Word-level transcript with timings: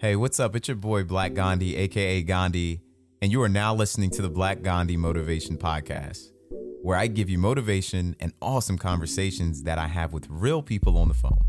Hey, 0.00 0.16
what's 0.16 0.40
up? 0.40 0.56
It's 0.56 0.66
your 0.66 0.78
boy 0.78 1.04
Black 1.04 1.34
Gandhi, 1.34 1.76
aka 1.76 2.22
Gandhi, 2.22 2.80
and 3.20 3.30
you 3.30 3.42
are 3.42 3.50
now 3.50 3.74
listening 3.74 4.08
to 4.12 4.22
the 4.22 4.30
Black 4.30 4.62
Gandhi 4.62 4.96
Motivation 4.96 5.58
Podcast, 5.58 6.30
where 6.80 6.96
I 6.96 7.06
give 7.06 7.28
you 7.28 7.36
motivation 7.36 8.16
and 8.18 8.32
awesome 8.40 8.78
conversations 8.78 9.64
that 9.64 9.76
I 9.76 9.88
have 9.88 10.14
with 10.14 10.26
real 10.30 10.62
people 10.62 10.96
on 10.96 11.08
the 11.08 11.14
phone. 11.14 11.44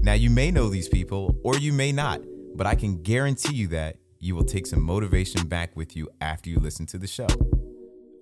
Now, 0.00 0.12
you 0.12 0.30
may 0.30 0.52
know 0.52 0.68
these 0.68 0.88
people 0.88 1.36
or 1.42 1.56
you 1.56 1.72
may 1.72 1.90
not, 1.90 2.20
but 2.54 2.68
I 2.68 2.76
can 2.76 3.02
guarantee 3.02 3.56
you 3.56 3.66
that 3.68 3.96
you 4.20 4.36
will 4.36 4.44
take 4.44 4.68
some 4.68 4.80
motivation 4.80 5.48
back 5.48 5.74
with 5.74 5.96
you 5.96 6.08
after 6.20 6.50
you 6.50 6.60
listen 6.60 6.86
to 6.86 6.98
the 6.98 7.08
show. 7.08 7.26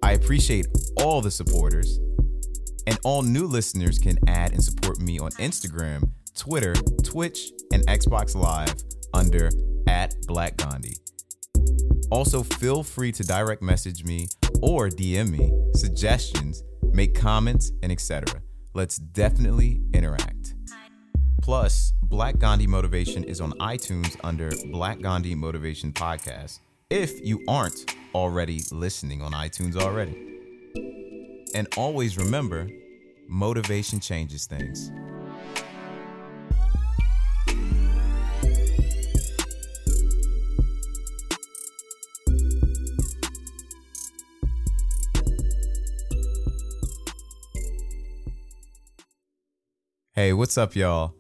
I 0.03 0.13
appreciate 0.13 0.69
all 1.03 1.21
the 1.21 1.31
supporters, 1.31 2.01
and 2.87 2.99
all 3.05 3.21
new 3.21 3.47
listeners 3.47 3.99
can 3.99 4.17
add 4.27 4.53
and 4.53 4.65
support 4.65 5.01
me 5.01 5.19
on 5.19 5.33
Instagram, 5.33 6.13
Twitter, 6.35 6.73
Twitch, 7.05 7.51
and 7.73 7.87
Xbox 7.87 8.35
Live 8.35 8.75
under 9.15 9.51
at 9.87 10.15
Black 10.27 10.57
Gandhi. 10.57 10.95
Also, 12.11 12.43
feel 12.43 12.83
free 12.83 13.13
to 13.13 13.23
direct 13.23 13.63
message 13.63 14.05
me 14.05 14.29
or 14.63 14.89
DM 14.89 15.31
me 15.31 15.53
suggestions, 15.75 16.63
make 16.93 17.15
comments, 17.15 17.73
and 17.83 17.93
etc. 17.93 18.43
Let's 18.75 18.97
definitely 18.97 19.83
interact. 19.95 20.55
Plus, 21.43 21.93
Black 22.03 22.39
Gandhi 22.39 22.67
Motivation 22.67 23.25
is 23.25 23.41
on 23.41 23.53
iTunes 23.61 24.17
under 24.25 24.51
Black 24.71 25.01
Gandhi 25.01 25.35
Motivation 25.35 25.93
Podcast 25.93 26.59
if 26.91 27.25
you 27.25 27.45
aren't 27.47 27.95
already 28.15 28.63
listening 28.73 29.23
on 29.23 29.33
iTunes 29.33 29.77
already. 29.77 30.39
And 31.55 31.69
always 31.77 32.19
remember, 32.19 32.69
motivation 33.29 34.01
changes 34.01 34.47
things. 34.47 34.91
Hey, 50.21 50.35
what's 50.35 50.59
up, 50.59 50.77
y'all? 50.77 51.15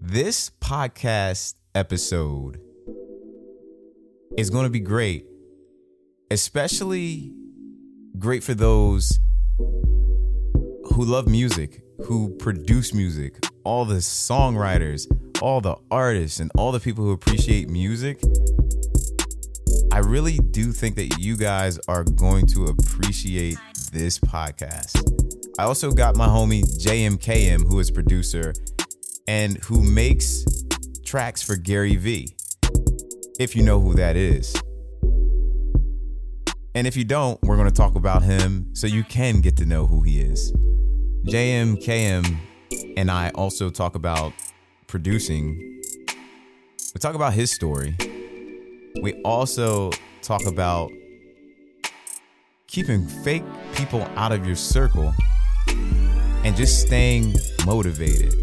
This 0.00 0.48
podcast 0.60 1.54
episode 1.74 2.60
is 4.38 4.48
going 4.48 4.62
to 4.62 4.70
be 4.70 4.78
great, 4.78 5.26
especially 6.30 7.32
great 8.16 8.44
for 8.44 8.54
those 8.54 9.18
who 9.58 11.04
love 11.04 11.26
music, 11.26 11.82
who 12.04 12.28
produce 12.36 12.94
music, 12.94 13.44
all 13.64 13.84
the 13.84 13.96
songwriters, 13.96 15.08
all 15.42 15.60
the 15.60 15.74
artists, 15.90 16.38
and 16.38 16.52
all 16.56 16.70
the 16.70 16.78
people 16.78 17.04
who 17.04 17.10
appreciate 17.10 17.68
music. 17.68 18.22
I 19.92 19.98
really 19.98 20.38
do 20.38 20.70
think 20.70 20.94
that 20.94 21.18
you 21.18 21.36
guys 21.36 21.80
are 21.88 22.04
going 22.04 22.46
to 22.46 22.66
appreciate 22.66 23.58
this 23.92 24.20
podcast. 24.20 25.23
I 25.56 25.62
also 25.62 25.92
got 25.92 26.16
my 26.16 26.26
homie 26.26 26.64
JMKM, 26.64 27.68
who 27.68 27.78
is 27.78 27.88
producer 27.88 28.52
and 29.28 29.56
who 29.58 29.84
makes 29.84 30.44
tracks 31.04 31.44
for 31.44 31.54
Gary 31.54 31.94
Vee, 31.94 32.34
if 33.38 33.54
you 33.54 33.62
know 33.62 33.80
who 33.80 33.94
that 33.94 34.16
is. 34.16 34.52
And 36.74 36.88
if 36.88 36.96
you 36.96 37.04
don't, 37.04 37.40
we're 37.44 37.54
going 37.54 37.68
to 37.68 37.74
talk 37.74 37.94
about 37.94 38.24
him 38.24 38.74
so 38.74 38.88
you 38.88 39.04
can 39.04 39.40
get 39.40 39.56
to 39.58 39.64
know 39.64 39.86
who 39.86 40.02
he 40.02 40.20
is. 40.20 40.52
JMKM 41.26 42.36
and 42.96 43.08
I 43.08 43.30
also 43.36 43.70
talk 43.70 43.94
about 43.94 44.32
producing. 44.88 45.56
We 46.94 46.98
talk 46.98 47.14
about 47.14 47.32
his 47.32 47.52
story. 47.52 47.96
We 49.00 49.22
also 49.22 49.92
talk 50.20 50.44
about 50.46 50.90
keeping 52.66 53.06
fake 53.06 53.44
people 53.74 54.02
out 54.16 54.32
of 54.32 54.44
your 54.44 54.56
circle 54.56 55.14
and 56.44 56.54
just 56.54 56.80
staying 56.80 57.34
motivated. 57.66 58.34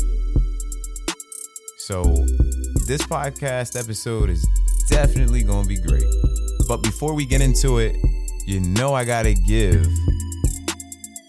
So, 1.78 2.04
this 2.88 3.02
podcast 3.04 3.80
episode 3.80 4.30
is 4.30 4.46
definitely 4.90 5.44
going 5.44 5.64
to 5.64 5.70
be 5.70 5.80
great. 5.80 6.04
But 6.68 6.84
before 6.84 7.14
we 7.14 7.26
get 7.26 7.42
into 7.42 7.78
it, 7.78 7.96
you 8.48 8.60
know 8.60 8.94
I 8.94 9.06
got 9.06 9.24
to 9.24 9.34
give 9.34 9.84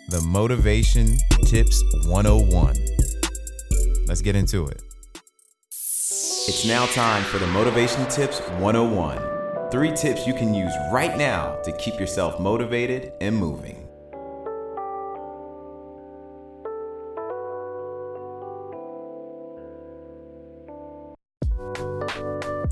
the 0.08 0.22
Motivation 0.26 1.16
Tips 1.46 1.82
101. 2.06 2.74
Let's 4.06 4.22
get 4.22 4.36
into 4.36 4.66
it. 4.66 4.82
It's 5.68 6.64
now 6.66 6.86
time 6.86 7.22
for 7.24 7.38
the 7.38 7.46
Motivation 7.48 8.06
Tips 8.08 8.40
101. 8.58 9.70
Three 9.70 9.92
tips 9.92 10.26
you 10.26 10.34
can 10.34 10.52
use 10.52 10.72
right 10.90 11.16
now 11.16 11.56
to 11.64 11.72
keep 11.78 11.98
yourself 11.98 12.38
motivated 12.40 13.12
and 13.20 13.36
moving. 13.36 13.81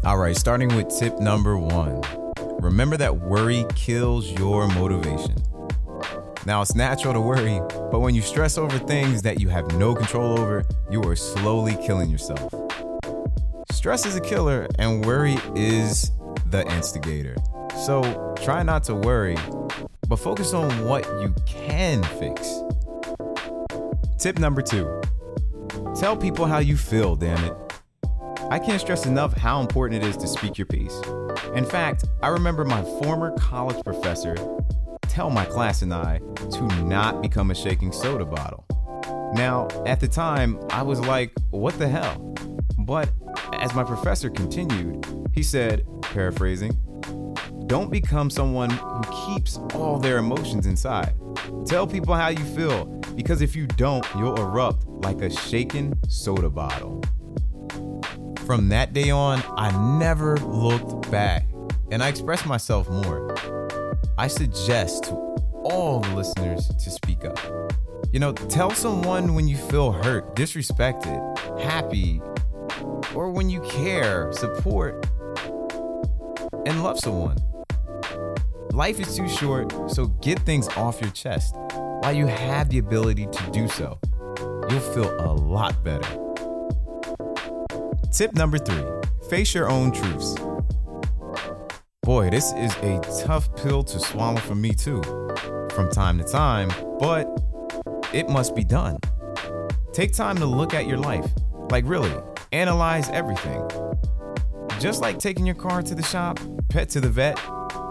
All 0.03 0.17
right, 0.17 0.35
starting 0.35 0.75
with 0.75 0.89
tip 0.99 1.21
number 1.21 1.59
one 1.59 2.01
remember 2.59 2.97
that 2.97 3.15
worry 3.15 3.67
kills 3.75 4.31
your 4.33 4.67
motivation. 4.69 5.35
Now, 6.47 6.63
it's 6.63 6.75
natural 6.75 7.13
to 7.13 7.21
worry, 7.21 7.61
but 7.91 8.01
when 8.01 8.15
you 8.15 8.23
stress 8.23 8.57
over 8.57 8.79
things 8.79 9.21
that 9.23 9.41
you 9.41 9.51
have 9.51 9.71
no 9.73 9.95
control 9.95 10.39
over, 10.39 10.65
you 10.91 11.03
are 11.03 11.17
slowly 11.17 11.77
killing 11.85 12.09
yourself. 12.09 12.51
Stress 13.73 14.07
is 14.07 14.17
a 14.17 14.23
killer, 14.23 14.67
and 14.79 15.05
worry 15.05 15.37
is 15.55 16.13
the 16.47 16.67
instigator. 16.75 17.37
So 17.85 18.35
try 18.43 18.63
not 18.63 18.85
to 18.85 18.95
worry, 18.95 19.37
but 20.09 20.17
focus 20.17 20.55
on 20.55 20.87
what 20.87 21.05
you 21.21 21.35
can 21.47 22.03
fix. 22.03 22.61
Tip 24.19 24.39
number 24.39 24.63
two 24.63 25.03
tell 25.95 26.17
people 26.17 26.47
how 26.47 26.59
you 26.59 26.79
feel, 26.79 27.17
damn 27.17 27.45
it. 27.45 27.70
I 28.51 28.59
can't 28.59 28.81
stress 28.81 29.07
enough 29.07 29.33
how 29.37 29.61
important 29.61 30.03
it 30.03 30.09
is 30.09 30.17
to 30.17 30.27
speak 30.27 30.59
your 30.59 30.67
piece. 30.67 31.01
In 31.55 31.65
fact, 31.65 32.07
I 32.21 32.29
remember 32.29 32.65
my 32.65 32.83
former 32.83 33.31
college 33.39 33.81
professor 33.85 34.35
tell 35.03 35.31
my 35.31 35.45
class 35.45 35.83
and 35.83 35.95
I 35.95 36.19
to 36.19 36.63
not 36.83 37.23
become 37.23 37.53
a 37.53 37.55
shaking 37.55 37.93
soda 37.93 38.25
bottle. 38.25 38.67
Now, 39.35 39.69
at 39.87 40.01
the 40.01 40.09
time, 40.09 40.59
I 40.71 40.83
was 40.83 40.99
like, 40.99 41.31
what 41.51 41.79
the 41.79 41.87
hell? 41.87 42.35
But 42.77 43.09
as 43.53 43.73
my 43.73 43.85
professor 43.85 44.29
continued, 44.29 45.07
he 45.33 45.45
said, 45.45 45.87
paraphrasing, 46.03 46.73
don't 47.69 47.89
become 47.89 48.31
someone 48.31 48.71
who 48.71 49.03
keeps 49.27 49.59
all 49.75 50.01
their 50.01 50.19
emotions 50.19 50.67
inside. 50.67 51.15
Tell 51.67 51.87
people 51.87 52.15
how 52.15 52.31
you 52.31 52.45
feel, 52.57 52.87
because 53.15 53.43
if 53.43 53.55
you 53.55 53.69
don't, 53.69 54.05
you'll 54.17 54.41
erupt 54.41 54.87
like 55.05 55.23
a 55.23 55.31
shaken 55.31 55.95
soda 56.09 56.51
bottle. 56.51 57.01
From 58.51 58.69
that 58.71 58.93
day 58.93 59.11
on, 59.11 59.41
I 59.57 59.71
never 60.01 60.37
looked 60.39 61.09
back 61.09 61.47
and 61.93 62.03
I 62.03 62.09
expressed 62.09 62.47
myself 62.47 62.91
more. 62.91 63.33
I 64.19 64.27
suggest 64.27 65.05
to 65.05 65.13
all 65.63 66.01
the 66.01 66.17
listeners 66.17 66.67
to 66.67 66.91
speak 66.91 67.25
up. 67.25 67.39
You 68.13 68.19
know, 68.19 68.33
tell 68.33 68.73
someone 68.73 69.37
when 69.37 69.47
you 69.47 69.57
feel 69.57 69.93
hurt, 69.93 70.35
disrespected, 70.35 71.61
happy, 71.61 72.21
or 73.15 73.31
when 73.31 73.49
you 73.49 73.61
care, 73.61 74.33
support, 74.33 75.07
and 76.67 76.83
love 76.83 76.99
someone. 76.99 77.37
Life 78.73 78.99
is 78.99 79.15
too 79.15 79.29
short, 79.29 79.73
so 79.89 80.07
get 80.23 80.41
things 80.41 80.67
off 80.71 81.01
your 81.01 81.13
chest 81.13 81.55
while 82.01 82.13
you 82.13 82.27
have 82.27 82.69
the 82.69 82.79
ability 82.79 83.29
to 83.31 83.51
do 83.53 83.69
so. 83.69 83.97
You'll 84.69 84.81
feel 84.81 85.15
a 85.21 85.31
lot 85.33 85.85
better. 85.85 86.20
Tip 88.13 88.35
number 88.35 88.59
three 88.59 88.85
face 89.29 89.55
your 89.55 89.71
own 89.71 89.93
truths. 89.93 90.35
Boy, 92.03 92.29
this 92.29 92.53
is 92.55 92.75
a 92.79 93.01
tough 93.25 93.55
pill 93.55 93.85
to 93.85 94.01
swallow 94.01 94.41
for 94.41 94.57
me 94.57 94.73
too, 94.73 95.01
from 95.73 95.89
time 95.93 96.19
to 96.19 96.25
time, 96.25 96.71
but 96.99 97.29
it 98.13 98.29
must 98.29 98.57
be 98.57 98.65
done. 98.65 98.99
Take 99.93 100.13
time 100.13 100.37
to 100.39 100.47
look 100.47 100.75
at 100.75 100.87
your 100.87 100.99
life. 100.99 101.31
Like, 101.71 101.85
really, 101.87 102.13
analyze 102.51 103.09
everything. 103.11 103.63
Just 104.81 105.01
like 105.01 105.21
taking 105.21 105.47
your 105.47 105.55
car 105.55 105.81
to 105.83 105.95
the 105.95 106.03
shop, 106.03 106.41
pet 106.69 106.89
to 106.91 107.01
the 107.01 107.09
vet, 107.09 107.39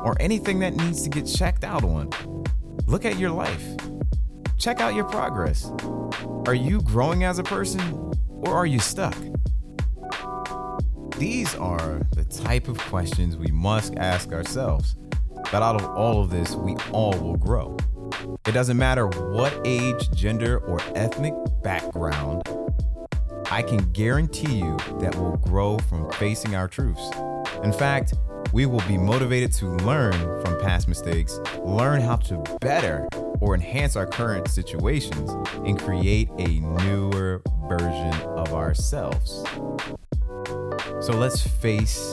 or 0.04 0.18
anything 0.20 0.60
that 0.60 0.76
needs 0.76 1.02
to 1.04 1.10
get 1.10 1.26
checked 1.26 1.64
out 1.64 1.86
on. 1.86 2.10
Look 2.88 3.06
at 3.06 3.18
your 3.18 3.32
life. 3.32 3.64
Check 4.58 4.82
out 4.82 4.96
your 4.96 5.06
progress. 5.06 5.72
Are 6.46 6.56
you 6.56 6.82
growing 6.82 7.24
as 7.24 7.40
a 7.40 7.44
person, 7.44 7.80
or 8.42 8.54
are 8.54 8.66
you 8.66 8.80
stuck? 8.80 9.16
These 11.20 11.54
are 11.56 12.00
the 12.16 12.24
type 12.24 12.70
of 12.70 12.78
questions 12.78 13.36
we 13.36 13.52
must 13.52 13.98
ask 13.98 14.32
ourselves. 14.32 14.96
But 15.52 15.62
out 15.62 15.76
of 15.76 15.84
all 15.84 16.22
of 16.22 16.30
this, 16.30 16.56
we 16.56 16.78
all 16.94 17.12
will 17.20 17.36
grow. 17.36 17.76
It 18.48 18.54
doesn't 18.54 18.78
matter 18.78 19.06
what 19.06 19.60
age, 19.66 20.10
gender, 20.12 20.60
or 20.60 20.80
ethnic 20.96 21.34
background, 21.62 22.44
I 23.52 23.62
can 23.64 23.92
guarantee 23.92 24.60
you 24.60 24.78
that 25.02 25.14
we'll 25.16 25.36
grow 25.36 25.78
from 25.80 26.10
facing 26.14 26.56
our 26.56 26.70
truths. 26.70 27.12
In 27.66 27.74
fact, 27.74 28.14
we 28.54 28.66
will 28.66 28.84
be 28.88 28.98
motivated 28.98 29.52
to 29.56 29.66
learn 29.66 30.14
from 30.42 30.58
past 30.62 30.88
mistakes, 30.88 31.38
learn 31.66 32.00
how 32.00 32.16
to 32.16 32.42
better 32.62 33.10
or 33.42 33.56
enhance 33.56 33.98
our 33.98 34.08
current 34.08 34.48
situations, 34.48 35.32
and 35.66 35.78
create 35.78 36.30
a 36.38 36.60
newer 36.60 37.42
version 37.68 38.14
of 38.38 38.54
ourselves. 38.54 39.44
So 41.02 41.14
let's 41.14 41.42
face 41.42 42.12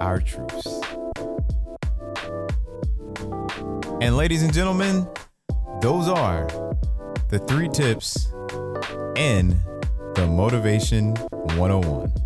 our 0.00 0.20
truths. 0.20 0.66
And 4.02 4.16
ladies 4.16 4.42
and 4.42 4.52
gentlemen, 4.52 5.08
those 5.80 6.06
are 6.06 6.46
the 7.28 7.38
three 7.48 7.68
tips 7.68 8.28
in 9.16 9.58
the 10.14 10.26
Motivation 10.26 11.14
101. 11.56 12.25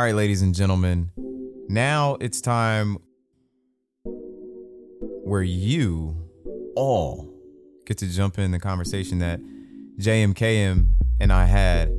All 0.00 0.06
right, 0.06 0.14
ladies 0.14 0.40
and 0.40 0.54
gentlemen, 0.54 1.10
now 1.68 2.16
it's 2.22 2.40
time 2.40 2.96
where 5.24 5.42
you 5.42 6.16
all 6.74 7.30
get 7.84 7.98
to 7.98 8.10
jump 8.10 8.38
in 8.38 8.50
the 8.50 8.58
conversation 8.58 9.18
that 9.18 9.40
JMKM 9.98 10.86
and 11.20 11.30
I 11.30 11.44
had. 11.44 11.94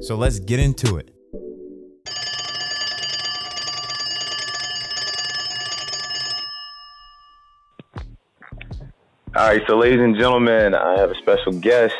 So 0.00 0.16
let's 0.16 0.38
get 0.38 0.60
into 0.60 0.96
it. 0.96 1.10
All 9.36 9.46
right, 9.46 9.60
so 9.66 9.76
ladies 9.76 10.00
and 10.00 10.16
gentlemen, 10.16 10.74
I 10.74 10.98
have 10.98 11.10
a 11.10 11.16
special 11.16 11.52
guest. 11.52 11.94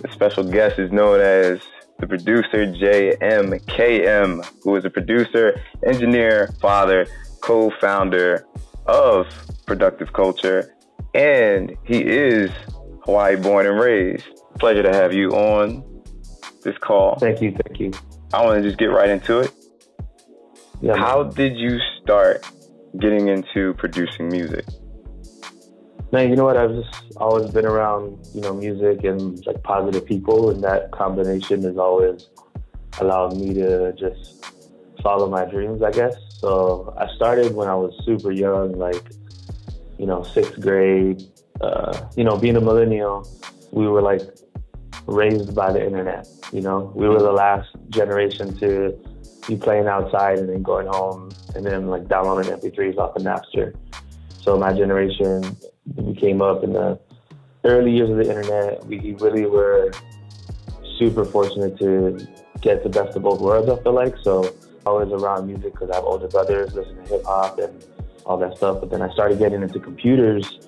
The 0.00 0.10
special 0.12 0.44
guest 0.44 0.78
is 0.78 0.90
known 0.90 1.20
as 1.20 1.60
the 2.02 2.08
producer 2.08 2.66
JMKM, 2.66 4.44
who 4.64 4.74
is 4.74 4.84
a 4.84 4.90
producer, 4.90 5.54
engineer, 5.86 6.48
father, 6.60 7.06
co 7.42 7.70
founder 7.80 8.44
of 8.86 9.26
Productive 9.66 10.12
Culture, 10.12 10.74
and 11.14 11.76
he 11.84 11.98
is 11.98 12.50
Hawaii 13.04 13.36
born 13.36 13.66
and 13.66 13.78
raised. 13.78 14.24
Pleasure 14.58 14.82
to 14.82 14.92
have 14.92 15.12
you 15.12 15.30
on 15.30 16.02
this 16.64 16.76
call. 16.78 17.18
Thank 17.20 17.40
you, 17.40 17.52
thank 17.64 17.78
you. 17.78 17.92
I 18.34 18.44
want 18.44 18.60
to 18.60 18.68
just 18.68 18.78
get 18.78 18.86
right 18.86 19.08
into 19.08 19.38
it. 19.38 19.52
Yeah, 20.80 20.96
How 20.96 21.22
did 21.22 21.56
you 21.56 21.78
start 22.02 22.44
getting 22.98 23.28
into 23.28 23.74
producing 23.74 24.26
music? 24.26 24.64
Man, 26.12 26.28
you 26.28 26.36
know 26.36 26.44
what? 26.44 26.58
I've 26.58 26.74
just 26.74 27.16
always 27.16 27.50
been 27.50 27.64
around, 27.64 28.18
you 28.34 28.42
know, 28.42 28.52
music 28.52 29.02
and 29.02 29.44
like 29.46 29.62
positive 29.62 30.04
people, 30.04 30.50
and 30.50 30.62
that 30.62 30.90
combination 30.90 31.62
has 31.62 31.78
always 31.78 32.28
allowed 33.00 33.34
me 33.34 33.54
to 33.54 33.94
just 33.94 34.44
follow 35.02 35.30
my 35.30 35.46
dreams, 35.46 35.82
I 35.82 35.90
guess. 35.90 36.14
So 36.28 36.94
I 36.98 37.08
started 37.14 37.54
when 37.54 37.66
I 37.66 37.74
was 37.74 37.98
super 38.04 38.30
young, 38.30 38.72
like, 38.72 39.02
you 39.98 40.04
know, 40.04 40.22
sixth 40.22 40.60
grade. 40.60 41.22
Uh, 41.62 42.10
you 42.14 42.24
know, 42.24 42.36
being 42.36 42.56
a 42.56 42.60
millennial, 42.60 43.26
we 43.70 43.88
were 43.88 44.02
like 44.02 44.20
raised 45.06 45.54
by 45.54 45.72
the 45.72 45.82
internet. 45.82 46.28
You 46.52 46.60
know, 46.60 46.92
we 46.94 47.08
were 47.08 47.20
the 47.20 47.32
last 47.32 47.70
generation 47.88 48.54
to 48.58 48.94
be 49.48 49.56
playing 49.56 49.86
outside 49.86 50.38
and 50.40 50.50
then 50.50 50.62
going 50.62 50.88
home 50.88 51.30
and 51.54 51.64
then 51.64 51.86
like 51.88 52.06
downloading 52.06 52.52
MP3s 52.52 52.98
off 52.98 53.16
of 53.16 53.22
Napster. 53.22 53.74
So 54.42 54.58
my 54.58 54.74
generation 54.74 55.56
we 55.96 56.14
came 56.14 56.40
up 56.42 56.62
in 56.64 56.72
the 56.72 56.98
early 57.64 57.92
years 57.92 58.10
of 58.10 58.16
the 58.16 58.28
internet. 58.28 58.84
We 58.86 59.14
really 59.20 59.46
were 59.46 59.92
super 60.98 61.24
fortunate 61.24 61.78
to 61.78 62.26
get 62.60 62.82
the 62.82 62.88
best 62.88 63.16
of 63.16 63.22
both 63.22 63.40
worlds. 63.40 63.68
I 63.68 63.82
feel 63.82 63.92
like 63.92 64.14
so. 64.22 64.54
I 64.84 64.90
was 64.90 65.12
around 65.12 65.46
music 65.46 65.74
because 65.74 65.90
I 65.90 65.96
have 65.96 66.04
older 66.04 66.26
brothers, 66.26 66.74
listen 66.74 66.96
to 66.96 67.02
hip 67.02 67.24
hop 67.24 67.58
and 67.58 67.84
all 68.26 68.36
that 68.38 68.56
stuff. 68.56 68.80
But 68.80 68.90
then 68.90 69.00
I 69.00 69.12
started 69.12 69.38
getting 69.38 69.62
into 69.62 69.78
computers 69.78 70.58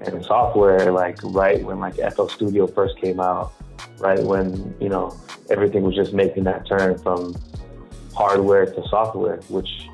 and 0.00 0.24
software, 0.24 0.90
like 0.92 1.18
right 1.22 1.62
when 1.62 1.78
like 1.80 1.96
FL 1.96 2.28
Studio 2.28 2.66
first 2.66 2.98
came 2.98 3.20
out, 3.20 3.52
right 3.98 4.22
when 4.22 4.74
you 4.80 4.88
know 4.88 5.14
everything 5.50 5.82
was 5.82 5.94
just 5.94 6.12
making 6.14 6.44
that 6.44 6.66
turn 6.66 6.98
from 6.98 7.34
hardware 8.14 8.66
to 8.66 8.88
software, 8.88 9.36
which 9.48 9.88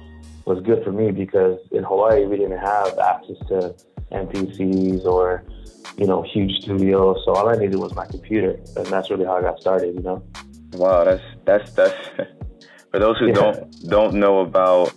was 0.45 0.63
good 0.63 0.85
for 0.85 0.93
me 0.93 1.11
because 1.11 1.59
in 1.73 1.83
Hawaii 1.83 2.27
we 2.27 2.37
didn't 2.37 2.59
have 2.59 2.99
access 2.99 3.39
to 3.49 3.75
MPCs 4.15 5.05
or 5.05 5.45
you 5.99 6.07
know 6.07 6.23
huge 6.23 6.63
studios. 6.63 7.23
So 7.25 7.35
all 7.35 7.49
I 7.49 7.57
needed 7.57 7.77
was 7.77 7.95
my 7.95 8.07
computer, 8.07 8.59
and 8.77 8.87
that's 8.87 9.11
really 9.11 9.25
how 9.25 9.37
I 9.37 9.43
got 9.43 9.61
started. 9.61 9.95
You 9.95 10.03
know. 10.03 10.23
Wow, 10.73 11.05
that's 11.05 11.23
that's 11.45 11.73
that's 11.73 12.09
for 12.91 12.99
those 12.99 13.19
who 13.19 13.29
yeah. 13.29 13.35
don't 13.35 13.89
don't 13.89 14.15
know 14.15 14.41
about 14.41 14.93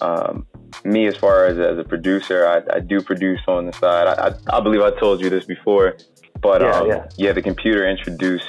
um, 0.00 0.46
me 0.84 1.06
as 1.06 1.16
far 1.16 1.46
as 1.46 1.58
as 1.58 1.78
a 1.78 1.84
producer. 1.84 2.46
I, 2.46 2.76
I 2.76 2.80
do 2.80 3.00
produce 3.00 3.40
on 3.46 3.66
the 3.66 3.72
side. 3.72 4.06
I, 4.06 4.28
I, 4.28 4.58
I 4.58 4.60
believe 4.60 4.80
I 4.80 4.98
told 4.98 5.20
you 5.20 5.30
this 5.30 5.44
before, 5.44 5.96
but 6.40 6.62
yeah, 6.62 6.70
um, 6.70 6.88
yeah. 6.88 7.08
yeah 7.16 7.32
the 7.32 7.42
computer 7.42 7.88
introduced 7.88 8.48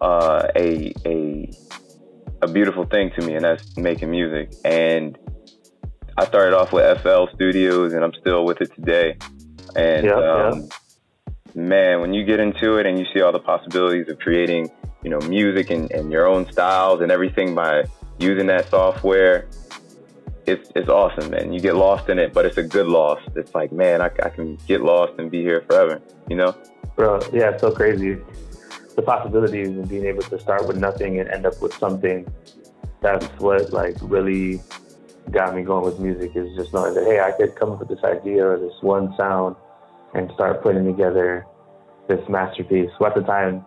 uh, 0.00 0.48
a 0.56 0.92
a 1.04 1.50
a 2.42 2.48
beautiful 2.48 2.84
thing 2.86 3.10
to 3.18 3.26
me, 3.26 3.34
and 3.34 3.44
that's 3.44 3.76
making 3.76 4.10
music. 4.10 4.52
And 4.64 5.18
I 6.20 6.26
started 6.26 6.54
off 6.54 6.70
with 6.70 7.00
FL 7.00 7.34
Studios, 7.34 7.94
and 7.94 8.04
I'm 8.04 8.12
still 8.12 8.44
with 8.44 8.60
it 8.60 8.74
today. 8.74 9.16
And 9.74 10.04
yeah, 10.04 10.12
um, 10.12 10.68
yeah. 11.54 11.62
man, 11.62 12.02
when 12.02 12.12
you 12.12 12.26
get 12.26 12.40
into 12.40 12.76
it 12.76 12.84
and 12.84 12.98
you 12.98 13.06
see 13.14 13.22
all 13.22 13.32
the 13.32 13.40
possibilities 13.40 14.06
of 14.10 14.18
creating, 14.18 14.70
you 15.02 15.08
know, 15.08 15.18
music 15.20 15.70
and, 15.70 15.90
and 15.92 16.12
your 16.12 16.26
own 16.26 16.50
styles 16.52 17.00
and 17.00 17.10
everything 17.10 17.54
by 17.54 17.84
using 18.18 18.48
that 18.48 18.68
software, 18.68 19.46
it's 20.44 20.70
it's 20.76 20.90
awesome, 20.90 21.30
man. 21.30 21.54
You 21.54 21.60
get 21.60 21.74
lost 21.74 22.10
in 22.10 22.18
it, 22.18 22.34
but 22.34 22.44
it's 22.44 22.58
a 22.58 22.62
good 22.62 22.86
loss. 22.86 23.20
It's 23.34 23.54
like, 23.54 23.72
man, 23.72 24.02
I, 24.02 24.10
I 24.22 24.28
can 24.28 24.56
get 24.66 24.82
lost 24.82 25.14
and 25.18 25.30
be 25.30 25.40
here 25.40 25.62
forever, 25.62 26.02
you 26.28 26.36
know? 26.36 26.54
Bro, 26.96 27.20
yeah, 27.32 27.52
it's 27.52 27.62
so 27.62 27.72
crazy 27.72 28.18
the 28.94 29.00
possibilities 29.00 29.68
and 29.68 29.88
being 29.88 30.04
able 30.04 30.22
to 30.22 30.38
start 30.38 30.66
with 30.68 30.76
nothing 30.76 31.18
and 31.18 31.30
end 31.30 31.46
up 31.46 31.62
with 31.62 31.72
something. 31.78 32.26
That's 33.00 33.24
what 33.38 33.72
like 33.72 33.96
really 34.02 34.60
got 35.30 35.54
me 35.54 35.62
going 35.62 35.84
with 35.84 35.98
music 35.98 36.32
is 36.34 36.54
just 36.56 36.72
knowing 36.72 36.94
that 36.94 37.04
hey, 37.04 37.20
I 37.20 37.32
could 37.32 37.56
come 37.56 37.72
up 37.72 37.80
with 37.80 37.88
this 37.88 38.04
idea 38.04 38.46
or 38.46 38.58
this 38.58 38.74
one 38.80 39.14
sound 39.16 39.56
and 40.14 40.30
start 40.34 40.62
putting 40.62 40.84
together 40.84 41.46
this 42.08 42.20
masterpiece. 42.28 42.90
So 42.98 43.06
at 43.06 43.14
the 43.14 43.22
time, 43.22 43.64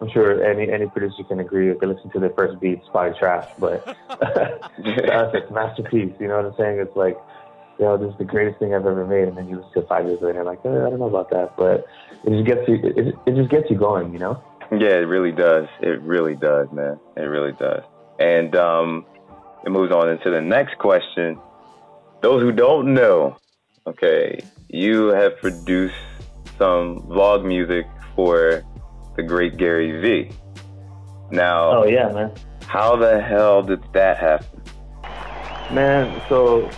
I'm 0.00 0.10
sure 0.10 0.44
any 0.44 0.70
any 0.70 0.86
producer 0.86 1.24
can 1.24 1.40
agree 1.40 1.70
if 1.70 1.80
they 1.80 1.86
listen 1.86 2.10
to 2.10 2.20
their 2.20 2.32
first 2.36 2.60
beat, 2.60 2.78
it's 2.78 2.88
probably 2.90 3.18
trash, 3.18 3.48
but 3.58 3.84
to 3.86 5.14
us, 5.14 5.34
it's 5.34 5.50
masterpiece. 5.50 6.12
You 6.20 6.28
know 6.28 6.36
what 6.36 6.46
I'm 6.46 6.56
saying? 6.58 6.80
It's 6.80 6.96
like, 6.96 7.16
you 7.78 7.86
know, 7.86 7.96
this 7.96 8.10
is 8.12 8.18
the 8.18 8.24
greatest 8.24 8.58
thing 8.58 8.74
I've 8.74 8.86
ever 8.86 9.06
made, 9.06 9.28
and 9.28 9.36
then 9.36 9.48
you 9.48 9.56
listen 9.56 9.72
to 9.72 9.80
it 9.80 9.88
five 9.88 10.04
years 10.06 10.20
later, 10.20 10.44
like, 10.44 10.60
eh, 10.64 10.68
I 10.68 10.90
don't 10.90 10.98
know 10.98 11.08
about 11.08 11.30
that, 11.30 11.56
but 11.56 11.86
it 12.24 12.30
just 12.30 12.46
gets 12.46 12.68
you, 12.68 12.74
it, 12.74 13.14
it 13.26 13.36
just 13.36 13.50
gets 13.50 13.70
you 13.70 13.76
going, 13.76 14.12
you 14.12 14.18
know? 14.18 14.42
Yeah, 14.70 14.98
it 14.98 15.06
really 15.06 15.32
does. 15.32 15.68
It 15.80 16.00
really 16.02 16.34
does, 16.34 16.68
man. 16.72 16.98
It 17.16 17.22
really 17.22 17.52
does. 17.52 17.82
And 18.18 18.56
um, 18.56 19.06
it 19.66 19.70
moves 19.70 19.92
on 19.92 20.08
into 20.08 20.30
the 20.30 20.40
next 20.40 20.78
question. 20.78 21.38
Those 22.22 22.40
who 22.40 22.52
don't 22.52 22.94
know, 22.94 23.36
okay, 23.86 24.38
you 24.68 25.08
have 25.08 25.36
produced 25.38 25.94
some 26.56 27.00
vlog 27.08 27.44
music 27.44 27.84
for 28.14 28.62
the 29.16 29.24
great 29.24 29.56
Gary 29.56 30.00
Vee. 30.00 30.30
Now, 31.32 31.82
oh 31.82 31.84
yeah, 31.84 32.12
man. 32.12 32.32
How 32.66 32.96
the 32.96 33.20
hell 33.20 33.62
did 33.62 33.82
that 33.92 34.18
happen? 34.18 34.62
Man, 35.74 36.22
so 36.28 36.70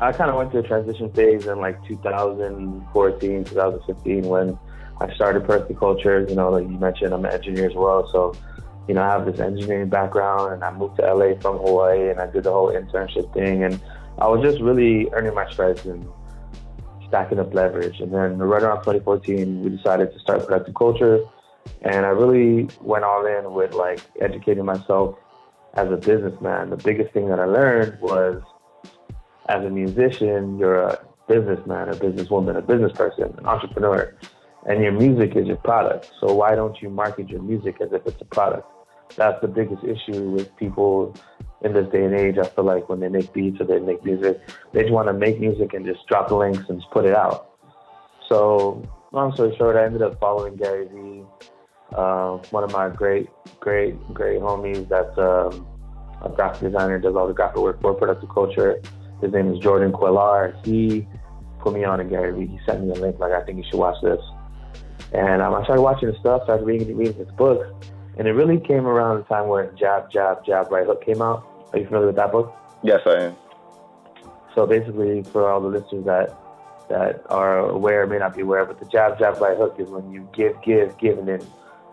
I 0.00 0.12
kind 0.12 0.30
of 0.30 0.36
went 0.36 0.52
through 0.52 0.60
a 0.60 0.68
transition 0.68 1.12
phase 1.12 1.46
in 1.46 1.58
like 1.58 1.84
2014, 1.86 3.44
2015 3.44 4.24
when 4.24 4.58
I 5.00 5.12
started 5.14 5.44
Perfect 5.44 5.78
Culture. 5.80 6.24
You 6.28 6.36
know, 6.36 6.50
like 6.50 6.62
you 6.62 6.78
mentioned, 6.78 7.12
I'm 7.12 7.24
an 7.24 7.32
engineer 7.32 7.68
as 7.68 7.74
well. 7.74 8.08
So, 8.12 8.34
you 8.90 8.94
know, 8.94 9.04
I 9.04 9.12
have 9.12 9.24
this 9.24 9.38
engineering 9.38 9.88
background 9.88 10.52
and 10.52 10.64
I 10.64 10.72
moved 10.72 10.96
to 10.96 11.02
LA 11.02 11.38
from 11.40 11.58
Hawaii 11.58 12.10
and 12.10 12.18
I 12.18 12.26
did 12.26 12.42
the 12.42 12.50
whole 12.50 12.72
internship 12.72 13.32
thing. 13.32 13.62
And 13.62 13.80
I 14.18 14.26
was 14.26 14.42
just 14.42 14.60
really 14.60 15.08
earning 15.12 15.32
my 15.32 15.48
stripes 15.48 15.84
and 15.84 16.04
stacking 17.06 17.38
up 17.38 17.54
leverage. 17.54 18.00
And 18.00 18.12
then 18.12 18.38
right 18.38 18.60
around 18.60 18.78
2014, 18.78 19.62
we 19.62 19.70
decided 19.70 20.12
to 20.12 20.18
start 20.18 20.44
Productive 20.44 20.74
Culture. 20.74 21.24
And 21.82 22.04
I 22.04 22.08
really 22.08 22.68
went 22.80 23.04
all 23.04 23.24
in 23.26 23.52
with 23.52 23.74
like 23.74 24.00
educating 24.20 24.64
myself 24.64 25.16
as 25.74 25.88
a 25.92 25.96
businessman. 25.96 26.70
The 26.70 26.76
biggest 26.76 27.14
thing 27.14 27.28
that 27.28 27.38
I 27.38 27.44
learned 27.44 28.00
was 28.00 28.42
as 29.48 29.64
a 29.64 29.70
musician, 29.70 30.58
you're 30.58 30.82
a 30.82 30.98
businessman, 31.28 31.90
a 31.90 31.92
businesswoman, 31.92 32.56
a 32.56 32.62
business 32.62 32.90
person, 32.90 33.32
an 33.38 33.46
entrepreneur 33.46 34.16
and 34.66 34.82
your 34.82 34.92
music 34.92 35.36
is 35.36 35.46
your 35.46 35.56
product. 35.56 36.10
So 36.20 36.34
why 36.34 36.54
don't 36.54 36.82
you 36.82 36.90
market 36.90 37.30
your 37.30 37.40
music 37.40 37.80
as 37.80 37.92
if 37.92 38.06
it's 38.06 38.20
a 38.20 38.26
product? 38.26 38.68
That's 39.16 39.40
the 39.40 39.48
biggest 39.48 39.82
issue 39.84 40.30
with 40.30 40.54
people 40.56 41.14
in 41.62 41.72
this 41.74 41.88
day 41.90 42.04
and 42.04 42.14
age. 42.14 42.38
I 42.38 42.46
feel 42.46 42.64
like 42.64 42.88
when 42.88 43.00
they 43.00 43.08
make 43.08 43.32
beats 43.32 43.60
or 43.60 43.64
they 43.64 43.78
make 43.80 44.04
music, 44.04 44.40
they 44.72 44.82
just 44.82 44.92
want 44.92 45.08
to 45.08 45.12
make 45.12 45.40
music 45.40 45.74
and 45.74 45.84
just 45.84 46.06
drop 46.06 46.28
the 46.28 46.36
links 46.36 46.64
and 46.68 46.80
just 46.80 46.90
put 46.90 47.04
it 47.04 47.14
out. 47.14 47.50
So, 48.28 48.82
long 49.12 49.34
story 49.34 49.54
short, 49.56 49.76
I 49.76 49.84
ended 49.84 50.02
up 50.02 50.18
following 50.20 50.56
Gary 50.56 50.86
Vee, 50.86 51.24
uh, 51.96 52.38
one 52.50 52.64
of 52.64 52.72
my 52.72 52.88
great, 52.88 53.28
great, 53.58 53.96
great 54.14 54.40
homies. 54.40 54.88
That's 54.88 55.18
um, 55.18 55.66
a 56.22 56.28
graphic 56.28 56.70
designer, 56.70 56.98
does 56.98 57.14
all 57.16 57.26
the 57.26 57.34
graphic 57.34 57.60
work 57.60 57.80
for 57.80 57.94
Productive 57.94 58.28
Culture. 58.30 58.80
His 59.20 59.32
name 59.32 59.52
is 59.52 59.58
Jordan 59.58 59.92
Quillar. 59.92 60.54
He 60.64 61.06
put 61.58 61.74
me 61.74 61.84
on 61.84 61.98
to 61.98 62.04
Gary 62.04 62.32
Vee. 62.32 62.46
He 62.46 62.58
sent 62.64 62.84
me 62.84 62.90
a 62.90 62.94
link, 62.94 63.18
like, 63.18 63.32
I 63.32 63.42
think 63.44 63.58
you 63.58 63.64
should 63.68 63.78
watch 63.78 63.96
this. 64.02 64.20
And 65.12 65.42
um, 65.42 65.54
I 65.54 65.64
started 65.64 65.82
watching 65.82 66.08
his 66.08 66.18
stuff, 66.20 66.44
started 66.44 66.64
reading, 66.64 66.96
reading 66.96 67.14
his 67.14 67.30
books. 67.36 67.66
And 68.18 68.26
it 68.26 68.32
really 68.32 68.58
came 68.58 68.86
around 68.86 69.18
the 69.18 69.24
time 69.24 69.48
where 69.48 69.70
Jab, 69.72 70.10
Jab, 70.10 70.44
Jab, 70.44 70.70
Right 70.70 70.86
Hook 70.86 71.04
came 71.04 71.22
out. 71.22 71.46
Are 71.72 71.78
you 71.78 71.86
familiar 71.86 72.08
with 72.08 72.16
that 72.16 72.32
book? 72.32 72.54
Yes, 72.82 73.00
I 73.06 73.24
am. 73.24 73.36
So 74.54 74.66
basically, 74.66 75.22
for 75.22 75.48
all 75.48 75.60
the 75.60 75.68
listeners 75.68 76.04
that 76.06 76.36
that 76.88 77.22
are 77.30 77.60
aware, 77.60 78.04
may 78.06 78.18
not 78.18 78.34
be 78.34 78.42
aware, 78.42 78.64
but 78.64 78.80
the 78.80 78.86
jab, 78.86 79.16
jab, 79.18 79.40
right 79.40 79.56
hook 79.56 79.76
is 79.78 79.88
when 79.88 80.10
you 80.10 80.28
give, 80.34 80.60
give, 80.60 80.98
give, 80.98 81.18
and 81.18 81.28
then 81.28 81.40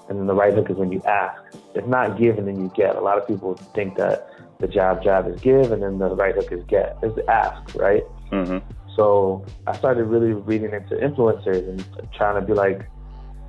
and 0.09 0.19
then 0.19 0.25
the 0.25 0.33
right 0.33 0.53
hook 0.53 0.69
is 0.69 0.77
when 0.77 0.91
you 0.91 1.01
ask. 1.03 1.41
It's 1.75 1.87
not 1.87 2.17
give 2.17 2.37
and 2.37 2.47
then 2.47 2.59
you 2.59 2.71
get. 2.75 2.95
A 2.95 3.01
lot 3.01 3.17
of 3.17 3.27
people 3.27 3.55
think 3.75 3.95
that 3.97 4.27
the 4.59 4.67
jab, 4.67 5.03
jab 5.03 5.27
is 5.27 5.39
give, 5.41 5.71
and 5.71 5.83
then 5.83 5.99
the 5.99 6.15
right 6.15 6.33
hook 6.33 6.51
is 6.51 6.63
get. 6.63 6.97
It's 7.03 7.19
ask, 7.27 7.75
right? 7.75 8.03
Mm-hmm. 8.31 8.57
So 8.95 9.45
I 9.67 9.77
started 9.77 10.05
really 10.05 10.33
reading 10.33 10.73
into 10.73 10.95
influencers 10.95 11.69
and 11.69 11.85
trying 12.13 12.41
to 12.41 12.47
be 12.47 12.53
like, 12.53 12.89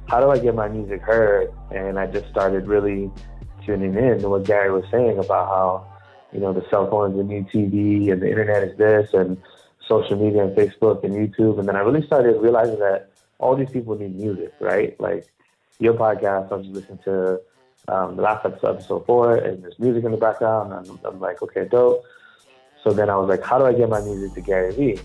how 0.09 0.21
do 0.21 0.31
I 0.31 0.39
get 0.39 0.55
my 0.55 0.69
music 0.69 1.03
heard? 1.03 1.53
And 1.71 1.99
I 1.99 2.07
just 2.07 2.29
started 2.31 2.67
really 2.67 3.11
tuning 3.65 3.95
in 3.95 4.21
to 4.21 4.29
what 4.31 4.45
Gary 4.45 4.73
was 4.73 4.85
saying 4.91 5.19
about 5.19 5.49
how, 5.49 5.87
you 6.33 6.41
know, 6.41 6.53
the 6.55 6.67
cell 6.71 6.89
phone 6.89 7.13
is 7.13 7.27
new 7.27 7.45
TV 7.45 8.11
and 8.11 8.23
the 8.23 8.29
internet 8.29 8.63
is 8.65 8.77
this 8.79 9.13
and 9.13 9.37
social 9.87 10.17
media 10.17 10.45
and 10.45 10.57
Facebook 10.57 11.05
and 11.05 11.15
YouTube. 11.15 11.59
And 11.59 11.69
then 11.69 11.77
I 11.77 11.81
really 11.81 12.07
started 12.07 12.41
realizing 12.41 12.79
that 12.79 13.11
all 13.39 13.55
these 13.55 13.69
people 13.69 13.97
need 13.97 14.17
music, 14.17 14.55
right? 14.61 14.99
Like 14.99 15.27
your 15.79 15.93
podcast, 15.93 16.53
I 16.53 16.57
was 16.57 16.67
listening 16.69 16.99
to 17.05 17.41
um, 17.89 18.17
the 18.17 18.23
last 18.23 18.47
episode, 18.47 18.77
episode 18.77 19.05
four, 19.05 19.37
and 19.37 19.63
there's 19.63 19.79
music 19.79 20.05
in 20.05 20.13
the 20.13 20.17
background. 20.17 20.73
And 20.73 20.89
I'm, 20.89 21.01
I'm 21.05 21.21
like, 21.21 21.43
okay, 21.43 21.67
dope. 21.71 22.03
So 22.83 22.93
then 22.93 23.11
I 23.11 23.17
was 23.17 23.29
like, 23.29 23.45
how 23.45 23.59
do 23.59 23.67
I 23.67 23.75
get 23.75 23.91
my 23.91 24.01
music 24.01 24.33
to 24.35 24.41
Gary 24.41 24.75
Vee? 24.75 25.01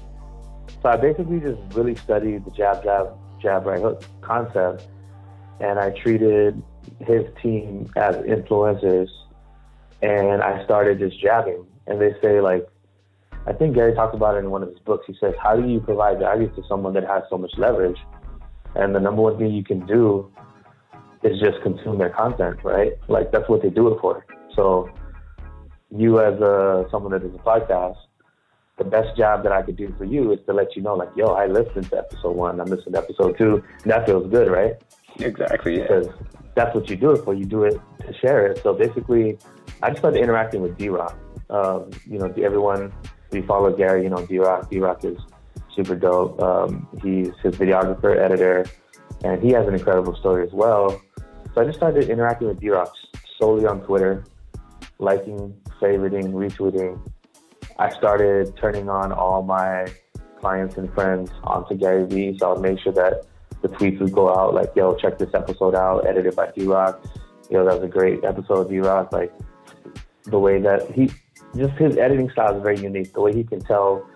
So 0.81 0.89
I 0.89 0.95
basically 0.95 1.41
just 1.41 1.60
really 1.74 1.95
studied 1.95 2.45
the 2.45 2.51
jab, 2.51 2.83
jab, 2.83 3.17
jab, 3.43 3.65
right 3.65 3.81
hook 3.81 4.03
concept 4.21 4.88
and 5.59 5.79
I 5.79 5.91
treated 5.91 6.62
his 7.00 7.23
team 7.41 7.89
as 7.95 8.15
influencers, 8.17 9.09
and 10.01 10.41
I 10.41 10.63
started 10.65 11.00
just 11.00 11.19
jabbing. 11.19 11.65
And 11.88 12.01
they 12.01 12.13
say 12.21 12.41
like, 12.41 12.67
I 13.45 13.53
think 13.53 13.75
Gary 13.75 13.93
talked 13.93 14.15
about 14.15 14.35
it 14.35 14.39
in 14.39 14.51
one 14.51 14.63
of 14.63 14.69
his 14.69 14.79
books. 14.79 15.05
He 15.07 15.15
says, 15.19 15.33
"How 15.41 15.55
do 15.55 15.67
you 15.67 15.79
provide 15.79 16.19
value 16.19 16.50
to 16.55 16.63
someone 16.67 16.93
that 16.93 17.05
has 17.05 17.23
so 17.29 17.38
much 17.38 17.51
leverage?" 17.57 18.00
And 18.75 18.95
the 18.95 19.00
number 19.00 19.21
one 19.21 19.38
thing 19.38 19.51
you 19.51 19.63
can 19.63 19.85
do 19.85 20.31
is 21.23 21.39
just 21.39 21.62
consume 21.62 21.97
their 21.97 22.09
content, 22.09 22.59
right? 22.63 22.93
Like 23.07 23.31
that's 23.31 23.47
what 23.50 23.62
they 23.62 23.69
do 23.69 23.93
it 23.93 24.00
for. 24.01 24.25
So 24.55 24.89
you 25.95 26.19
as 26.19 26.39
a 26.39 26.85
someone 26.89 27.12
that 27.12 27.21
does 27.21 27.35
a 27.35 27.43
podcast, 27.43 27.97
the 28.77 28.84
best 28.84 29.15
job 29.15 29.44
that 29.44 29.51
I 29.51 29.62
could 29.62 29.75
do 29.75 29.94
for 29.98 30.06
you 30.06 30.32
is 30.32 30.39
to 30.48 30.53
let 30.53 30.75
you 30.75 30.82
know, 30.82 30.96
like, 30.96 31.10
yo, 31.15 31.27
I 31.27 31.46
listened 31.46 31.89
to 31.92 31.98
episode 31.98 32.36
one, 32.36 32.60
I'm 32.60 32.68
listening 32.68 32.94
to 32.94 33.00
episode 33.00 33.38
two, 33.38 33.63
and 33.84 33.92
that 33.92 34.06
feels 34.06 34.30
good, 34.32 34.50
right? 34.50 34.74
Exactly. 35.20 35.77
Yeah. 35.77 35.84
Because 35.84 36.08
that's 36.56 36.74
what 36.75 36.89
you 36.89 36.96
do 36.96 37.12
it 37.12 37.24
for. 37.24 37.34
You 37.34 37.46
do 37.46 37.63
it 37.63 37.80
to 38.06 38.13
share 38.18 38.48
it. 38.48 38.62
So 38.63 38.74
basically, 38.74 39.38
I 39.82 39.89
just 39.89 40.00
started 40.00 40.22
interacting 40.22 40.62
with 40.62 40.77
D 40.77 40.89
Rock. 40.89 41.18
Um, 41.50 41.92
you 42.08 42.18
know, 42.18 42.34
everyone 42.42 42.92
we 43.32 43.42
follow 43.42 43.75
Gary. 43.75 44.03
You 44.03 44.10
know, 44.10 44.25
D 44.25 44.39
Rock. 44.39 44.70
D 44.70 44.80
Rock 44.80 45.03
is 45.03 45.18
super 45.75 45.96
dope. 45.96 46.42
Um, 46.42 46.88
he's 47.01 47.32
his 47.42 47.56
videographer, 47.56 48.18
editor, 48.18 48.65
and 49.24 49.42
he 49.42 49.50
has 49.51 49.68
an 49.68 49.74
incredible 49.74 50.15
story 50.15 50.46
as 50.46 50.53
well. 50.53 51.01
So 51.53 51.62
I 51.62 51.65
just 51.65 51.77
started 51.77 52.10
interacting 52.10 52.48
with 52.48 52.60
D 52.60 52.70
Rock 52.70 52.94
solely 53.39 53.65
on 53.65 53.82
Twitter, 53.82 54.24
liking, 55.00 55.56
favoriting, 55.82 56.34
retweeting. 56.34 57.00
I 57.80 57.89
started 57.92 58.56
turning 58.58 58.89
on 58.89 59.12
all 59.12 59.44
my 59.44 59.88
clients 60.39 60.77
and 60.77 60.94
friends 60.94 61.32
onto 61.44 61.75
Gary 61.75 62.06
Vee, 62.06 62.38
so 62.38 62.51
I'll 62.51 62.60
make 62.60 62.80
sure 62.80 62.94
that 62.94 63.25
the 63.62 63.70
tweets 63.70 64.00
would 64.00 64.12
go 64.12 64.34
out 64.34 64.53
like, 64.53 64.72
yo, 64.75 64.94
check 64.96 65.18
this 65.18 65.34
episode 65.34 65.74
out, 65.74 66.06
edited 66.06 66.36
by 66.36 66.51
D 66.51 66.65
Rock. 66.65 67.03
Yo, 67.50 67.65
that 67.65 67.75
was 67.75 67.84
a 67.84 67.88
great 67.88 68.24
episode, 68.24 68.60
of 68.60 68.70
D 68.70 68.80
Rock. 68.80 69.12
Like 69.12 69.34
the 70.25 70.39
way 70.39 70.60
that 70.62 70.92
he, 70.92 71.10
just 71.56 71.74
his 71.75 71.98
editing 71.98 72.30
style 72.30 72.56
is 72.56 72.62
very 72.62 72.80
unique. 72.80 73.13
The 73.13 73.22
way 73.22 73.34
he 73.34 73.44
can 73.44 73.62
tell 73.62 74.08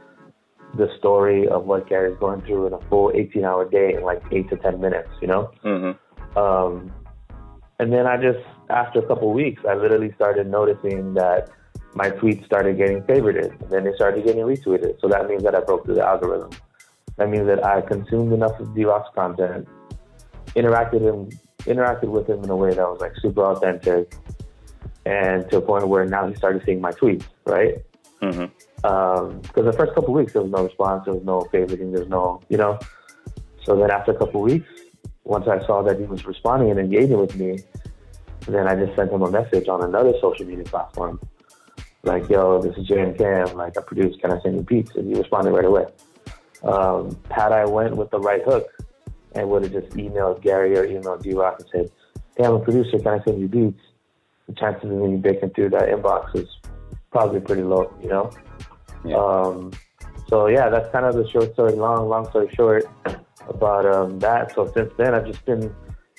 the 0.76 0.90
story 0.98 1.48
of 1.48 1.66
what 1.66 1.88
Gary's 1.88 2.18
going 2.20 2.42
through 2.42 2.68
in 2.68 2.74
a 2.74 2.82
full 2.90 3.12
18 3.16 3.44
hour 3.46 3.68
day 3.70 3.94
in 3.96 4.04
like 4.04 4.22
eight 4.32 4.50
to 4.50 4.58
10 4.58 4.82
minutes, 4.82 5.10
you 5.22 5.28
know? 5.28 5.52
Mm-hmm. 5.64 6.38
Um, 6.38 6.92
and 7.80 7.94
then 7.94 8.06
I 8.06 8.18
just, 8.18 8.40
after 8.70 9.00
a 9.00 9.08
couple 9.08 9.32
weeks, 9.34 9.62
I 9.68 9.76
literally 9.76 10.12
started 10.16 10.48
noticing 10.48 11.14
that 11.14 11.50
my 11.98 12.12
tweets 12.12 12.46
started 12.46 12.78
getting 12.78 13.02
favorited 13.02 13.60
and 13.60 13.70
then 13.72 13.84
they 13.84 13.94
started 13.96 14.24
getting 14.24 14.44
retweeted. 14.44 15.02
So 15.02 15.08
that 15.08 15.28
means 15.28 15.42
that 15.44 15.56
I 15.56 15.62
broke 15.62 15.86
through 15.86 15.96
the 15.96 16.06
algorithm. 16.06 16.52
That 17.18 17.30
means 17.30 17.48
that 17.48 17.66
I 17.66 17.82
consumed 17.82 18.32
enough 18.32 18.60
of 18.60 18.76
D-Rock's 18.76 19.10
content, 19.16 19.68
interacted 20.56 21.02
him, 21.02 21.30
interacted 21.62 22.10
with 22.10 22.30
him 22.30 22.44
in 22.44 22.50
a 22.52 22.56
way 22.56 22.70
that 22.70 22.88
was 22.88 23.02
like 23.02 23.14
super 23.20 23.44
authentic, 23.44 24.14
and 25.06 25.50
to 25.50 25.58
a 25.58 25.62
point 25.62 25.88
where 25.88 26.06
now 26.06 26.28
he 26.28 26.36
started 26.36 26.62
seeing 26.66 26.80
my 26.80 26.92
tweets, 26.92 27.26
right? 27.46 27.84
Mm-hmm. 28.22 28.46
Because 28.76 29.58
um, 29.58 29.66
the 29.66 29.74
first 29.74 29.96
couple 29.96 30.14
weeks 30.14 30.34
there 30.34 30.44
was 30.44 30.52
no 30.52 30.64
response, 30.64 31.06
there 31.06 31.16
was 31.16 31.24
no 31.24 31.42
favoriting, 31.52 31.96
there's 31.96 32.08
no, 32.08 32.42
you 32.50 32.58
know. 32.58 32.78
So 33.64 33.76
then 33.76 33.90
after 33.90 34.12
a 34.12 34.18
couple 34.18 34.42
weeks, 34.42 34.70
once 35.24 35.48
I 35.48 35.66
saw 35.66 35.82
that 35.82 36.00
he 36.00 36.06
was 36.06 36.26
responding 36.26 36.70
and 36.70 36.80
engaging 36.80 37.20
with 37.20 37.36
me, 37.36 37.60
then 38.48 38.68
I 38.68 38.76
just 38.76 38.96
sent 38.96 39.12
him 39.12 39.24
a 39.24 39.32
message 39.32 39.68
on 39.68 39.84
another 39.84 40.14
social 40.22 40.46
media 40.46 40.64
platform, 40.64 41.20
like, 42.08 42.30
"Yo, 42.30 42.62
this 42.62 42.76
is 42.78 42.90
and 42.90 43.18
Cam. 43.18 43.56
Like, 43.56 43.78
I 43.78 43.82
produce. 43.82 44.16
Can 44.20 44.32
I 44.32 44.40
send 44.42 44.56
you 44.56 44.62
beats?" 44.64 44.96
And 44.96 45.08
he 45.08 45.14
responded 45.20 45.52
right 45.52 45.66
away. 45.66 45.86
Um, 46.64 47.18
had 47.30 47.52
I 47.52 47.66
went 47.66 47.96
with 47.96 48.10
the 48.10 48.20
right 48.20 48.44
hook 48.44 48.68
and 49.36 49.50
would 49.50 49.64
have 49.64 49.72
just 49.72 49.96
emailed 49.96 50.42
Gary 50.42 50.78
or 50.78 50.88
emailed 50.88 51.22
D 51.22 51.34
Rock 51.34 51.60
and 51.60 51.70
said, 51.72 51.92
"Hey, 52.36 52.46
I'm 52.46 52.56
a 52.56 52.60
producer. 52.60 52.98
Can 52.98 53.20
I 53.20 53.24
send 53.24 53.40
you 53.40 53.48
beats?" 53.48 53.82
The 54.48 54.54
chances 54.54 54.90
of 54.90 54.98
me 54.98 55.18
breaking 55.18 55.52
through 55.52 55.70
that 55.72 55.90
inbox 55.90 56.36
is 56.36 56.48
probably 57.12 57.42
pretty 57.42 57.64
low, 57.64 57.94
you 58.02 58.10
know. 58.10 58.32
Yeah. 59.06 59.18
Um, 59.18 59.72
so 60.28 60.48
yeah, 60.48 60.70
that's 60.70 60.90
kind 60.92 61.06
of 61.06 61.16
the 61.16 61.28
short 61.30 61.54
story 61.54 61.74
long. 61.74 62.10
Long 62.10 62.28
story 62.30 62.50
short 62.56 62.86
about 63.48 63.86
um, 63.86 64.20
that. 64.20 64.54
So 64.54 64.72
since 64.74 64.92
then, 64.98 65.14
I've 65.14 65.26
just 65.26 65.46
been 65.46 65.74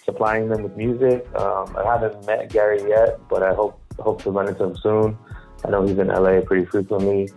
supplying 0.04 0.48
them 0.48 0.62
with 0.62 0.76
music. 0.76 1.26
Um, 1.36 1.76
I 1.76 1.84
haven't 1.84 2.24
met 2.26 2.50
Gary 2.50 2.80
yet, 2.88 3.20
but 3.28 3.42
I 3.42 3.54
hope 3.54 3.80
hope 3.98 4.22
to 4.22 4.30
run 4.30 4.48
into 4.48 4.64
him 4.64 4.76
soon. 4.76 5.18
I 5.64 5.70
know 5.70 5.86
he's 5.86 5.98
in 5.98 6.08
LA 6.08 6.40
pretty 6.40 6.66
frequently. 6.66 7.30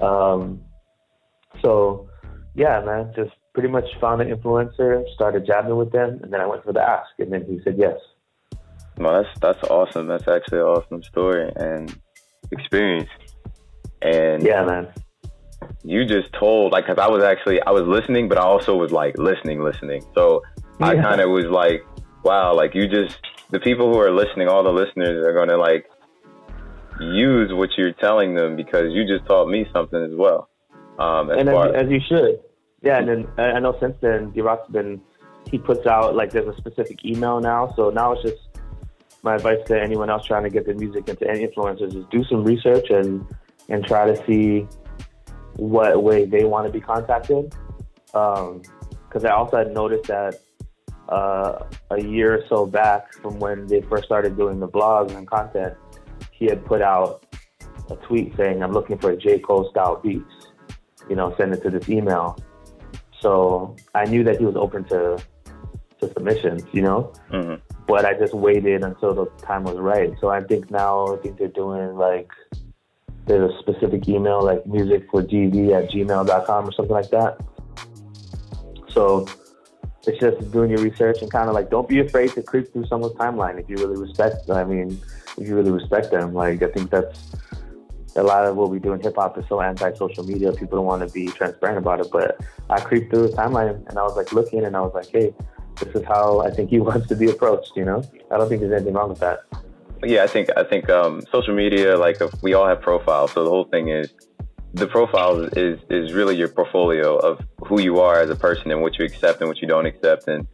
Um, 0.00 0.60
so 1.62 2.08
yeah, 2.54 2.82
man, 2.84 3.12
just 3.14 3.32
pretty 3.52 3.68
much 3.68 3.84
found 4.00 4.22
an 4.22 4.28
influencer, 4.34 5.04
started 5.14 5.46
jabbing 5.46 5.76
with 5.76 5.92
them, 5.92 6.20
and 6.22 6.32
then 6.32 6.40
I 6.40 6.46
went 6.46 6.64
for 6.64 6.72
the 6.72 6.80
ask, 6.80 7.10
and 7.18 7.32
then 7.32 7.44
he 7.44 7.60
said 7.64 7.76
yes. 7.78 7.98
Well, 8.96 9.22
that's 9.22 9.40
that's 9.40 9.70
awesome. 9.70 10.06
That's 10.06 10.28
actually 10.28 10.58
an 10.58 10.66
awesome 10.66 11.02
story 11.02 11.50
and 11.56 11.94
experience. 12.52 13.08
And 14.02 14.42
yeah, 14.42 14.64
man, 14.64 14.88
you 15.82 16.04
just 16.04 16.32
told 16.38 16.72
like 16.72 16.86
because 16.86 16.98
I 16.98 17.08
was 17.08 17.22
actually 17.22 17.60
I 17.62 17.70
was 17.70 17.84
listening, 17.86 18.28
but 18.28 18.38
I 18.38 18.42
also 18.42 18.76
was 18.76 18.92
like 18.92 19.16
listening, 19.18 19.62
listening. 19.62 20.02
So 20.14 20.42
yeah. 20.78 20.86
I 20.86 20.94
kind 20.96 21.20
of 21.20 21.30
was 21.30 21.46
like, 21.46 21.84
wow, 22.24 22.54
like 22.54 22.74
you 22.74 22.88
just 22.88 23.18
the 23.50 23.60
people 23.60 23.92
who 23.92 23.98
are 24.00 24.10
listening, 24.10 24.48
all 24.48 24.62
the 24.62 24.70
listeners 24.70 25.24
are 25.26 25.34
gonna 25.34 25.56
like 25.56 25.86
use 27.00 27.52
what 27.52 27.70
you're 27.76 27.92
telling 27.92 28.34
them 28.34 28.56
because 28.56 28.92
you 28.92 29.06
just 29.06 29.26
taught 29.26 29.48
me 29.48 29.66
something 29.72 30.02
as 30.02 30.14
well. 30.14 30.48
Um, 30.98 31.30
as 31.30 31.40
and 31.40 31.48
as, 31.48 31.84
as, 31.84 31.90
you 31.90 32.00
should. 32.06 32.40
Yeah, 32.82 32.98
and 32.98 33.08
then 33.08 33.28
I 33.38 33.58
know 33.58 33.76
since 33.80 33.96
then, 34.00 34.30
D-Rock's 34.30 34.70
been, 34.70 35.00
he 35.50 35.58
puts 35.58 35.86
out, 35.86 36.14
like, 36.14 36.30
there's 36.30 36.48
a 36.48 36.56
specific 36.56 37.04
email 37.04 37.40
now. 37.40 37.72
So 37.76 37.90
now 37.90 38.12
it's 38.12 38.22
just 38.22 38.36
my 39.22 39.34
advice 39.34 39.58
to 39.66 39.80
anyone 39.80 40.10
else 40.10 40.26
trying 40.26 40.44
to 40.44 40.50
get 40.50 40.66
their 40.66 40.74
music 40.74 41.08
into 41.08 41.28
any 41.28 41.46
influencers 41.46 41.94
is 41.94 42.04
do 42.10 42.24
some 42.24 42.44
research 42.44 42.90
and, 42.90 43.26
and 43.68 43.84
try 43.84 44.06
to 44.06 44.16
see 44.26 44.66
what 45.56 46.02
way 46.02 46.24
they 46.24 46.44
want 46.44 46.66
to 46.66 46.72
be 46.72 46.80
contacted. 46.80 47.54
Because 48.06 49.24
um, 49.24 49.26
I 49.26 49.30
also 49.30 49.58
had 49.58 49.72
noticed 49.72 50.04
that 50.04 50.40
uh, 51.08 51.64
a 51.90 52.02
year 52.02 52.34
or 52.34 52.44
so 52.48 52.66
back 52.66 53.12
from 53.14 53.38
when 53.38 53.66
they 53.66 53.80
first 53.82 54.04
started 54.04 54.36
doing 54.36 54.60
the 54.60 54.68
blogs 54.68 55.14
and 55.14 55.26
content, 55.26 55.74
he 56.40 56.46
had 56.46 56.64
put 56.66 56.82
out 56.82 57.24
a 57.88 57.96
tweet 57.96 58.36
saying, 58.36 58.62
I'm 58.62 58.72
looking 58.72 58.98
for 58.98 59.10
a 59.10 59.16
J. 59.16 59.38
Cole 59.38 59.70
style 59.70 60.00
beats 60.02 60.40
you 61.10 61.16
know, 61.16 61.34
send 61.36 61.52
it 61.52 61.62
to 61.62 61.70
this 61.70 61.88
email. 61.88 62.38
So 63.20 63.76
I 63.94 64.04
knew 64.04 64.24
that 64.24 64.38
he 64.38 64.44
was 64.44 64.56
open 64.56 64.84
to 64.84 65.22
to 66.00 66.12
submissions, 66.14 66.62
you 66.72 66.80
know. 66.80 67.12
Mm-hmm. 67.30 67.56
but 67.86 68.06
I 68.06 68.14
just 68.14 68.32
waited 68.32 68.82
until 68.84 69.12
the 69.12 69.26
time 69.42 69.64
was 69.64 69.76
right. 69.76 70.12
So 70.20 70.28
I 70.30 70.40
think 70.40 70.70
now 70.70 71.14
I 71.14 71.18
think 71.18 71.36
they're 71.36 71.48
doing 71.48 71.96
like 71.96 72.30
there's 73.26 73.52
a 73.52 73.58
specific 73.58 74.08
email 74.08 74.42
like 74.42 74.66
music 74.66 75.06
for 75.10 75.22
gv 75.22 75.56
at 75.76 75.90
gmail.com 75.90 76.68
or 76.68 76.72
something 76.72 76.94
like 76.94 77.10
that. 77.10 77.38
So 78.88 79.26
it's 80.06 80.18
just 80.18 80.50
doing 80.52 80.70
your 80.70 80.80
research 80.80 81.20
and 81.20 81.30
kind 81.30 81.48
of 81.48 81.54
like 81.54 81.70
don't 81.70 81.88
be 81.88 82.00
afraid 82.00 82.30
to 82.32 82.42
creep 82.42 82.72
through 82.72 82.86
someone's 82.86 83.14
timeline 83.14 83.60
if 83.60 83.68
you 83.68 83.76
really 83.76 84.00
respect. 84.00 84.48
I 84.48 84.64
mean, 84.64 84.98
if 85.38 85.48
you 85.48 85.54
really 85.54 85.70
respect 85.70 86.10
them, 86.10 86.34
like 86.34 86.62
I 86.62 86.70
think 86.70 86.90
that's 86.90 87.32
a 88.16 88.22
lot 88.22 88.44
of 88.44 88.56
what 88.56 88.70
we 88.70 88.78
do 88.78 88.92
in 88.92 89.00
hip 89.00 89.16
hop 89.16 89.38
is 89.38 89.44
so 89.48 89.60
anti 89.60 89.92
social 89.94 90.24
media. 90.24 90.52
People 90.52 90.78
don't 90.78 90.86
want 90.86 91.06
to 91.06 91.12
be 91.12 91.28
transparent 91.28 91.78
about 91.78 92.00
it. 92.00 92.08
But 92.10 92.40
I 92.68 92.80
creeped 92.80 93.10
through 93.10 93.28
the 93.28 93.36
timeline 93.36 93.86
and 93.88 93.98
I 93.98 94.02
was 94.02 94.16
like 94.16 94.32
looking 94.32 94.64
and 94.64 94.76
I 94.76 94.80
was 94.80 94.92
like, 94.94 95.08
hey, 95.08 95.34
this 95.78 95.94
is 95.94 96.04
how 96.06 96.40
I 96.40 96.50
think 96.50 96.70
he 96.70 96.80
wants 96.88 97.08
to 97.08 97.16
be 97.16 97.30
approached. 97.30 97.72
You 97.76 97.84
know, 97.84 98.02
I 98.30 98.36
don't 98.36 98.48
think 98.48 98.60
there's 98.60 98.72
anything 98.72 98.94
wrong 98.94 99.10
with 99.10 99.20
that. 99.20 99.40
Yeah, 100.02 100.22
I 100.22 100.26
think 100.26 100.48
I 100.56 100.64
think 100.64 100.88
um, 100.88 101.22
social 101.30 101.54
media, 101.54 101.96
like 101.96 102.18
we 102.42 102.54
all 102.54 102.66
have 102.66 102.80
profiles. 102.80 103.32
So 103.32 103.44
the 103.44 103.50
whole 103.50 103.64
thing 103.64 103.88
is 103.88 104.12
the 104.72 104.86
profile 104.86 105.42
is 105.56 105.78
is 105.90 106.12
really 106.12 106.36
your 106.36 106.48
portfolio 106.48 107.16
of 107.16 107.40
who 107.66 107.80
you 107.80 108.00
are 108.00 108.20
as 108.20 108.30
a 108.30 108.36
person 108.36 108.70
and 108.70 108.80
what 108.80 108.98
you 108.98 109.04
accept 109.04 109.40
and 109.40 109.48
what 109.48 109.60
you 109.60 109.68
don't 109.68 109.86
accept 109.86 110.26
and 110.28 110.46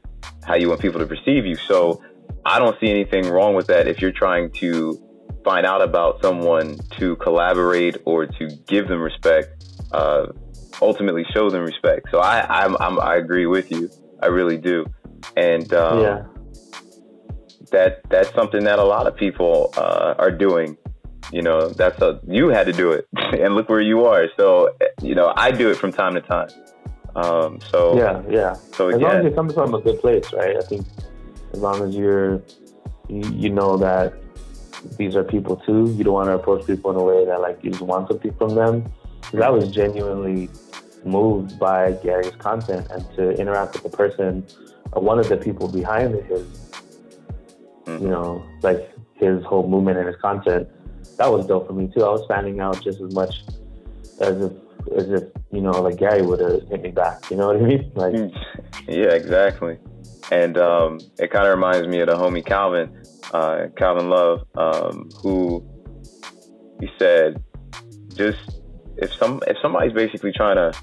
how 0.44 0.54
you 0.54 0.68
want 0.68 0.80
people 0.80 0.98
to 1.00 1.06
perceive 1.06 1.46
you. 1.46 1.54
So 1.54 2.02
I 2.44 2.58
don't 2.58 2.78
see 2.80 2.90
anything 2.90 3.28
wrong 3.28 3.54
with 3.54 3.66
that 3.68 3.88
if 3.88 4.00
you're 4.00 4.12
trying 4.12 4.50
to 4.52 5.02
find 5.44 5.66
out 5.66 5.82
about 5.82 6.20
someone 6.22 6.78
to 6.98 7.16
collaborate 7.16 7.96
or 8.04 8.26
to 8.26 8.48
give 8.66 8.88
them 8.88 9.00
respect, 9.00 9.64
uh, 9.92 10.26
ultimately 10.80 11.24
show 11.32 11.50
them 11.50 11.62
respect. 11.62 12.08
So 12.10 12.18
I 12.18 12.64
I'm, 12.64 12.76
I'm, 12.80 13.00
i 13.00 13.16
agree 13.16 13.46
with 13.46 13.70
you. 13.70 13.90
I 14.22 14.26
really 14.26 14.56
do, 14.56 14.86
and 15.36 15.72
um, 15.74 16.00
yeah. 16.00 16.22
that 17.70 18.00
that's 18.08 18.32
something 18.34 18.64
that 18.64 18.78
a 18.78 18.84
lot 18.84 19.06
of 19.06 19.16
people 19.16 19.72
uh, 19.76 20.14
are 20.18 20.30
doing 20.30 20.76
you 21.32 21.42
know, 21.42 21.68
that's 21.68 22.00
a 22.02 22.20
you 22.26 22.48
had 22.48 22.66
to 22.66 22.72
do 22.72 22.92
it, 22.92 23.08
and 23.16 23.54
look 23.54 23.68
where 23.68 23.80
you 23.80 24.04
are. 24.04 24.28
So, 24.36 24.70
you 25.02 25.14
know, 25.14 25.32
I 25.36 25.50
do 25.50 25.70
it 25.70 25.76
from 25.76 25.92
time 25.92 26.14
to 26.14 26.20
time. 26.20 26.48
Um, 27.16 27.60
so 27.70 27.96
yeah, 27.96 28.22
yeah. 28.28 28.52
So 28.74 28.88
as 28.88 29.00
long 29.00 29.16
as 29.16 29.24
you're 29.24 29.32
coming 29.32 29.54
from 29.54 29.74
a 29.74 29.80
good 29.80 30.00
place, 30.00 30.32
right? 30.32 30.56
I 30.56 30.60
think 30.60 30.86
as 31.56 31.62
long 31.62 31.82
as 31.82 31.94
you're, 31.94 32.42
you, 33.08 33.50
know 33.50 33.76
that 33.76 34.14
these 34.98 35.16
are 35.16 35.24
people 35.24 35.56
too. 35.56 35.92
You 35.96 36.04
don't 36.04 36.14
want 36.14 36.28
to 36.28 36.34
approach 36.34 36.66
people 36.66 36.90
in 36.90 36.96
a 36.96 37.02
way 37.02 37.24
that 37.24 37.40
like 37.40 37.62
you 37.64 37.70
just 37.70 37.82
want 37.82 38.08
something 38.08 38.32
from 38.34 38.54
them. 38.54 38.92
Because 39.20 39.40
I 39.40 39.48
was 39.48 39.70
genuinely 39.70 40.48
moved 41.04 41.58
by 41.58 41.92
Gary's 42.02 42.36
content 42.36 42.86
and 42.90 43.04
to 43.16 43.30
interact 43.32 43.74
with 43.74 43.90
the 43.90 43.96
person, 43.96 44.46
or 44.92 45.02
one 45.02 45.18
of 45.18 45.28
the 45.28 45.36
people 45.36 45.66
behind 45.68 46.14
his, 46.26 46.46
you 47.86 48.08
know, 48.08 48.44
like 48.62 48.92
his 49.14 49.42
whole 49.44 49.68
movement 49.68 49.98
and 49.98 50.06
his 50.06 50.16
content 50.16 50.68
that 51.18 51.30
was 51.30 51.46
dope 51.46 51.66
for 51.66 51.72
me 51.72 51.88
too. 51.88 52.04
I 52.04 52.10
was 52.10 52.24
finding 52.26 52.60
out 52.60 52.82
just 52.82 53.00
as 53.00 53.12
much 53.14 53.42
as 54.20 54.40
if 54.40 54.52
as 54.96 55.10
if 55.10 55.24
you 55.52 55.60
know 55.60 55.72
like 55.72 55.96
Gary 55.96 56.22
would 56.22 56.40
have 56.40 56.68
hit 56.68 56.82
me 56.82 56.90
back. 56.90 57.30
You 57.30 57.36
know 57.36 57.48
what 57.48 57.56
I 57.56 57.60
mean? 57.60 57.92
Like 57.94 58.14
hmm. 58.14 58.28
yeah, 58.88 59.12
exactly. 59.12 59.78
And 60.30 60.58
um, 60.58 60.98
it 61.18 61.30
kind 61.30 61.46
of 61.46 61.54
reminds 61.54 61.86
me 61.86 62.00
of 62.00 62.08
the 62.08 62.14
homie 62.14 62.44
Calvin, 62.44 63.02
uh, 63.32 63.66
Calvin 63.76 64.08
Love, 64.08 64.46
um, 64.56 65.08
who 65.22 65.64
he 66.80 66.88
said, 66.98 67.42
just 68.14 68.60
if 68.96 69.12
some 69.14 69.40
if 69.46 69.56
somebody's 69.62 69.92
basically 69.92 70.32
trying 70.32 70.56
to 70.56 70.76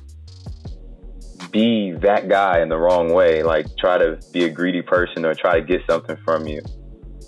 be 1.51 1.91
that 2.01 2.29
guy 2.29 2.61
in 2.61 2.69
the 2.69 2.77
wrong 2.77 3.11
way, 3.11 3.43
like 3.43 3.65
try 3.77 3.97
to 3.97 4.19
be 4.31 4.45
a 4.45 4.49
greedy 4.49 4.81
person 4.81 5.25
or 5.25 5.33
try 5.33 5.59
to 5.59 5.65
get 5.65 5.81
something 5.89 6.17
from 6.23 6.47
you, 6.47 6.61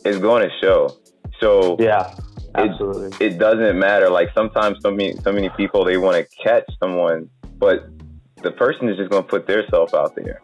it's 0.06 0.20
going 0.20 0.48
to 0.48 0.50
show. 0.62 0.98
So 1.40 1.76
yeah, 1.80 2.16
Absolutely. 2.58 3.26
It, 3.26 3.34
it 3.34 3.38
doesn't 3.38 3.78
matter. 3.78 4.10
Like 4.10 4.30
sometimes 4.34 4.78
so 4.82 4.92
many 4.92 5.16
so 5.18 5.32
many 5.32 5.50
people 5.50 5.84
they 5.84 5.98
want 5.98 6.16
to 6.18 6.44
catch 6.44 6.66
someone, 6.82 7.30
but 7.58 7.88
the 8.42 8.52
person 8.52 8.90
is 8.90 8.98
just 8.98 9.10
going 9.10 9.24
to 9.24 9.30
put 9.30 9.48
their 9.48 9.68
self 9.70 9.94
out 9.94 10.16
there, 10.16 10.42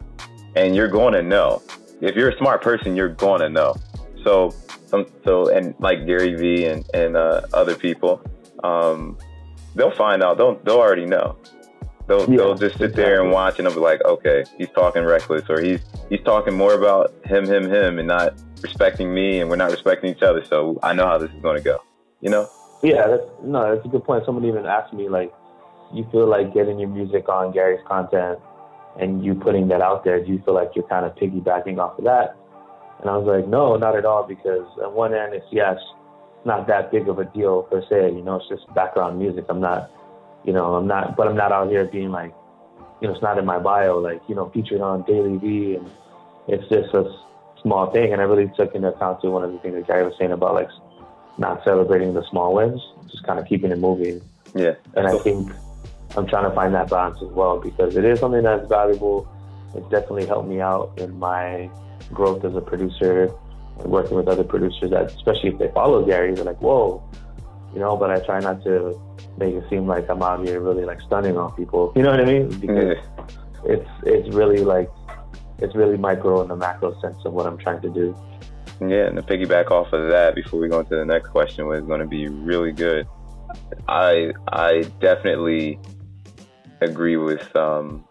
and 0.56 0.74
you're 0.74 0.88
going 0.88 1.14
to 1.14 1.22
know. 1.22 1.62
If 2.00 2.16
you're 2.16 2.30
a 2.30 2.38
smart 2.38 2.62
person, 2.62 2.96
you're 2.96 3.08
going 3.08 3.40
to 3.40 3.48
know. 3.48 3.76
So 4.24 4.54
some 4.86 5.06
so 5.24 5.48
and 5.48 5.74
like 5.78 6.06
Gary 6.06 6.34
Vee 6.34 6.66
and 6.66 6.84
and 6.94 7.16
uh, 7.16 7.42
other 7.52 7.74
people, 7.74 8.22
um, 8.62 9.18
they'll 9.74 9.94
find 9.94 10.22
out. 10.22 10.36
They'll 10.36 10.56
they'll 10.64 10.80
already 10.80 11.06
know. 11.06 11.36
They'll 12.06 12.28
yeah, 12.28 12.36
they'll 12.36 12.54
just 12.54 12.78
sit 12.78 12.90
exactly. 12.90 13.04
there 13.04 13.22
and 13.22 13.32
watch, 13.32 13.58
and 13.58 13.66
they'll 13.66 13.74
be 13.74 13.80
like, 13.80 14.04
okay, 14.04 14.44
he's 14.58 14.70
talking 14.70 15.04
reckless, 15.04 15.48
or 15.48 15.60
he's 15.60 15.80
he's 16.08 16.22
talking 16.22 16.54
more 16.54 16.74
about 16.74 17.14
him, 17.24 17.46
him, 17.46 17.70
him, 17.70 17.98
and 17.98 18.08
not 18.08 18.34
respecting 18.60 19.12
me, 19.12 19.40
and 19.40 19.48
we're 19.48 19.56
not 19.56 19.70
respecting 19.70 20.10
each 20.10 20.22
other. 20.22 20.44
So 20.44 20.78
I 20.82 20.92
know 20.92 21.06
how 21.06 21.18
this 21.18 21.30
is 21.30 21.42
going 21.42 21.56
to 21.56 21.62
go 21.62 21.80
you 22.22 22.30
know? 22.30 22.48
Yeah, 22.82 23.06
that's, 23.06 23.24
no, 23.42 23.74
that's 23.74 23.84
a 23.84 23.88
good 23.88 24.04
point. 24.04 24.24
Someone 24.24 24.46
even 24.46 24.64
asked 24.64 24.94
me, 24.94 25.08
like, 25.10 25.32
you 25.92 26.08
feel 26.10 26.26
like 26.26 26.54
getting 26.54 26.78
your 26.78 26.88
music 26.88 27.28
on 27.28 27.52
Gary's 27.52 27.84
content 27.86 28.38
and 28.98 29.24
you 29.24 29.34
putting 29.34 29.68
that 29.68 29.80
out 29.80 30.04
there, 30.04 30.22
do 30.24 30.32
you 30.32 30.42
feel 30.44 30.54
like 30.54 30.72
you're 30.74 30.86
kind 30.88 31.06
of 31.06 31.14
piggybacking 31.14 31.78
off 31.78 31.98
of 31.98 32.04
that? 32.04 32.36
And 33.00 33.10
I 33.10 33.16
was 33.16 33.26
like, 33.26 33.48
no, 33.48 33.76
not 33.76 33.96
at 33.96 34.04
all, 34.04 34.24
because 34.24 34.66
on 34.82 34.94
one 34.94 35.14
end, 35.14 35.34
it's 35.34 35.46
yes, 35.50 35.78
not 36.44 36.66
that 36.68 36.90
big 36.90 37.08
of 37.08 37.18
a 37.18 37.24
deal 37.24 37.62
per 37.62 37.82
se. 37.82 38.14
You 38.14 38.22
know, 38.22 38.36
it's 38.36 38.48
just 38.48 38.72
background 38.74 39.18
music. 39.18 39.46
I'm 39.48 39.60
not, 39.60 39.90
you 40.44 40.52
know, 40.52 40.74
I'm 40.74 40.86
not, 40.86 41.16
but 41.16 41.26
I'm 41.26 41.36
not 41.36 41.52
out 41.52 41.68
here 41.68 41.84
being 41.84 42.10
like, 42.10 42.32
you 43.00 43.08
know, 43.08 43.14
it's 43.14 43.22
not 43.22 43.38
in 43.38 43.44
my 43.44 43.58
bio, 43.58 43.98
like, 43.98 44.20
you 44.28 44.34
know, 44.34 44.50
featured 44.50 44.80
on 44.80 45.02
DailyVee. 45.04 45.78
And 45.78 45.90
it's 46.46 46.68
just 46.68 46.94
a 46.94 47.12
small 47.60 47.90
thing. 47.90 48.12
And 48.12 48.20
I 48.20 48.24
really 48.24 48.50
took 48.56 48.74
into 48.74 48.88
account 48.88 49.20
to 49.22 49.30
one 49.30 49.42
of 49.42 49.52
the 49.52 49.58
things 49.58 49.74
that 49.74 49.86
Gary 49.86 50.04
was 50.04 50.14
saying 50.18 50.32
about 50.32 50.54
like 50.54 50.68
not 51.38 51.64
celebrating 51.64 52.14
the 52.14 52.22
small 52.30 52.54
wins, 52.54 52.80
just 53.10 53.24
kind 53.24 53.40
of 53.40 53.46
keeping 53.46 53.72
it 53.72 53.78
moving. 53.78 54.20
Yeah. 54.54 54.74
And 54.94 55.06
I 55.06 55.18
think 55.18 55.50
I'm 56.16 56.26
trying 56.26 56.48
to 56.48 56.54
find 56.54 56.74
that 56.74 56.90
balance 56.90 57.18
as 57.22 57.28
well 57.28 57.58
because 57.58 57.96
it 57.96 58.04
is 58.04 58.20
something 58.20 58.42
that's 58.42 58.68
valuable. 58.68 59.28
It's 59.74 59.88
definitely 59.88 60.26
helped 60.26 60.48
me 60.48 60.60
out 60.60 60.92
in 60.98 61.18
my 61.18 61.70
growth 62.12 62.44
as 62.44 62.54
a 62.54 62.60
producer 62.60 63.32
and 63.78 63.90
working 63.90 64.16
with 64.16 64.28
other 64.28 64.44
producers 64.44 64.90
that, 64.90 65.06
especially 65.06 65.50
if 65.50 65.58
they 65.58 65.68
follow 65.68 66.04
Gary, 66.04 66.34
they're 66.34 66.44
like, 66.44 66.60
whoa, 66.60 67.02
you 67.72 67.80
know, 67.80 67.96
but 67.96 68.10
I 68.10 68.20
try 68.20 68.40
not 68.40 68.62
to 68.64 69.00
make 69.38 69.54
it 69.54 69.64
seem 69.70 69.86
like 69.86 70.10
I'm 70.10 70.22
out 70.22 70.46
here 70.46 70.60
really 70.60 70.84
like 70.84 71.00
stunning 71.00 71.38
on 71.38 71.52
people. 71.52 71.92
You 71.96 72.02
know 72.02 72.10
what 72.10 72.20
I 72.20 72.24
mean? 72.24 72.48
Because 72.60 72.98
yeah. 72.98 73.26
it's, 73.64 73.88
it's 74.04 74.28
really 74.34 74.58
like, 74.58 74.90
it's 75.58 75.74
really 75.74 75.96
micro 75.96 76.42
in 76.42 76.48
the 76.48 76.56
macro 76.56 76.98
sense 77.00 77.16
of 77.24 77.32
what 77.32 77.46
I'm 77.46 77.56
trying 77.56 77.80
to 77.82 77.88
do. 77.88 78.14
Yeah, 78.80 79.06
and 79.06 79.16
to 79.16 79.22
piggyback 79.22 79.70
off 79.70 79.92
of 79.92 80.10
that, 80.10 80.34
before 80.34 80.60
we 80.60 80.68
go 80.68 80.80
into 80.80 80.96
the 80.96 81.04
next 81.04 81.28
question, 81.28 81.66
was 81.66 81.82
going 81.84 82.00
to 82.00 82.06
be 82.06 82.28
really 82.28 82.72
good. 82.72 83.06
I 83.88 84.32
I 84.48 84.82
definitely 85.00 85.78
agree 86.84 87.16
with 87.16 87.54
um, 87.56 88.04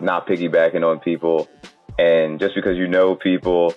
not 0.00 0.26
piggybacking 0.26 0.84
on 0.84 1.00
people, 1.00 1.48
and 1.98 2.38
just 2.38 2.54
because 2.54 2.76
you 2.76 2.88
know 2.88 3.14
people, 3.14 3.74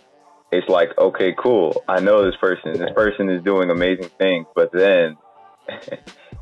it's 0.51 0.67
like 0.69 0.89
okay, 0.97 1.33
cool. 1.37 1.83
I 1.87 1.99
know 1.99 2.25
this 2.25 2.35
person. 2.39 2.73
This 2.73 2.91
person 2.95 3.29
is 3.29 3.43
doing 3.43 3.69
amazing 3.69 4.09
things, 4.17 4.47
but 4.55 4.71
then 4.71 5.17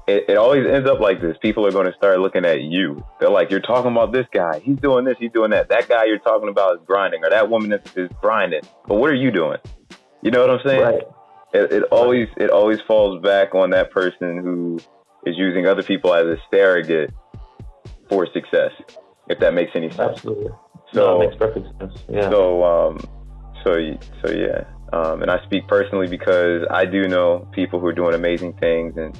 it, 0.10 0.26
it 0.30 0.38
always 0.38 0.66
ends 0.68 0.90
up 0.90 1.00
like 1.00 1.22
this. 1.22 1.38
People 1.42 1.66
are 1.66 1.72
going 1.72 1.86
to 1.86 1.94
start 1.94 2.20
looking 2.20 2.46
at 2.46 2.62
you. 2.62 3.04
They're 3.20 3.30
like, 3.30 3.52
you're 3.52 3.60
talking 3.60 3.92
about 3.92 4.12
this 4.12 4.26
guy. 4.34 4.60
He's 4.60 4.78
doing 4.78 5.06
this. 5.06 5.16
He's 5.20 5.32
doing 5.32 5.52
that. 5.52 5.70
That 5.70 5.88
guy 5.88 6.06
you're 6.06 6.20
talking 6.20 6.50
about 6.50 6.76
is 6.76 6.82
grinding, 6.86 7.24
or 7.24 7.30
that 7.30 7.50
woman 7.50 7.74
is, 7.74 7.82
is 7.96 8.10
grinding. 8.22 8.62
But 8.88 8.96
what 8.96 9.10
are 9.10 9.16
you 9.16 9.32
doing? 9.32 9.60
You 10.22 10.32
know 10.32 10.42
what 10.42 10.50
I'm 10.50 10.60
saying? 10.66 10.82
Right. 10.82 11.04
It, 11.54 11.72
it 11.72 11.84
always 11.84 12.28
it 12.38 12.50
always 12.52 12.80
falls 12.82 13.22
back 13.24 13.56
on 13.56 13.72
that 13.72 13.92
person 13.92 14.38
who 14.38 14.80
is 15.26 15.36
using 15.38 15.68
other 15.68 15.84
people 15.84 16.14
as 16.14 16.26
a 16.26 16.38
surrogate 16.52 17.14
for 18.10 18.28
success. 18.34 18.72
If 19.28 19.40
that 19.40 19.54
makes 19.54 19.72
any 19.76 19.90
sense. 19.90 20.18
Absolutely. 20.18 20.52
So 20.94 21.18
no, 21.18 21.20
makes 21.20 21.36
perfect 21.36 21.68
sense. 21.80 21.94
Yeah. 22.10 22.30
So 22.30 22.64
um, 22.64 23.00
so 23.64 23.98
so 24.24 24.32
yeah. 24.32 24.64
Um, 24.92 25.22
and 25.22 25.30
I 25.30 25.44
speak 25.46 25.68
personally 25.68 26.08
because 26.08 26.66
I 26.72 26.86
do 26.86 27.08
know 27.08 27.48
people 27.52 27.80
who 27.80 27.86
are 27.88 27.94
doing 27.94 28.16
amazing 28.16 28.54
things 28.54 28.98
and 28.98 29.18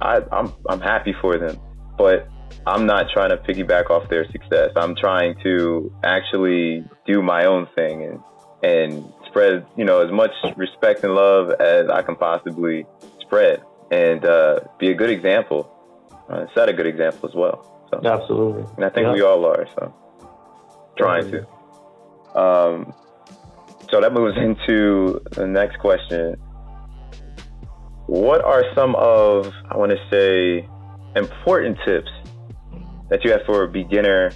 I, 0.00 0.20
I'm 0.30 0.52
I'm 0.68 0.80
happy 0.80 1.14
for 1.20 1.38
them, 1.38 1.58
but 1.96 2.28
I'm 2.66 2.86
not 2.86 3.06
trying 3.12 3.30
to 3.30 3.36
piggyback 3.36 3.90
off 3.90 4.08
their 4.08 4.26
success. 4.30 4.70
I'm 4.76 4.94
trying 4.94 5.34
to 5.42 5.92
actually 6.04 6.84
do 7.06 7.22
my 7.22 7.46
own 7.46 7.66
thing 7.74 8.04
and 8.04 8.20
and 8.62 9.12
spread 9.28 9.66
you 9.76 9.84
know 9.84 10.04
as 10.04 10.12
much 10.12 10.30
respect 10.56 11.04
and 11.04 11.14
love 11.14 11.50
as 11.60 11.88
I 11.88 12.02
can 12.02 12.16
possibly 12.16 12.86
spread, 13.20 13.62
and 13.90 14.24
uh, 14.24 14.60
be 14.78 14.90
a 14.90 14.94
good 14.94 15.10
example, 15.10 15.70
uh, 16.28 16.46
set 16.54 16.68
a 16.68 16.72
good 16.72 16.86
example 16.86 17.28
as 17.28 17.34
well. 17.34 17.74
So, 17.90 18.00
Absolutely, 18.04 18.64
and 18.76 18.84
I 18.84 18.90
think 18.90 19.06
yeah. 19.06 19.12
we 19.14 19.22
all 19.22 19.44
are. 19.46 19.66
So 19.74 19.94
trying 20.96 21.30
to. 21.30 21.46
Um, 22.38 22.92
so 23.90 24.00
that 24.00 24.12
moves 24.12 24.36
into 24.48 25.20
the 25.32 25.46
next 25.46 25.78
question 25.78 26.36
what 28.08 28.42
are 28.42 28.64
some 28.74 28.94
of, 28.96 29.52
I 29.70 29.76
want 29.76 29.92
to 29.92 29.98
say, 30.10 30.66
important 31.14 31.76
tips 31.84 32.08
that 33.10 33.22
you 33.22 33.30
have 33.32 33.42
for 33.44 33.66
beginner 33.66 34.30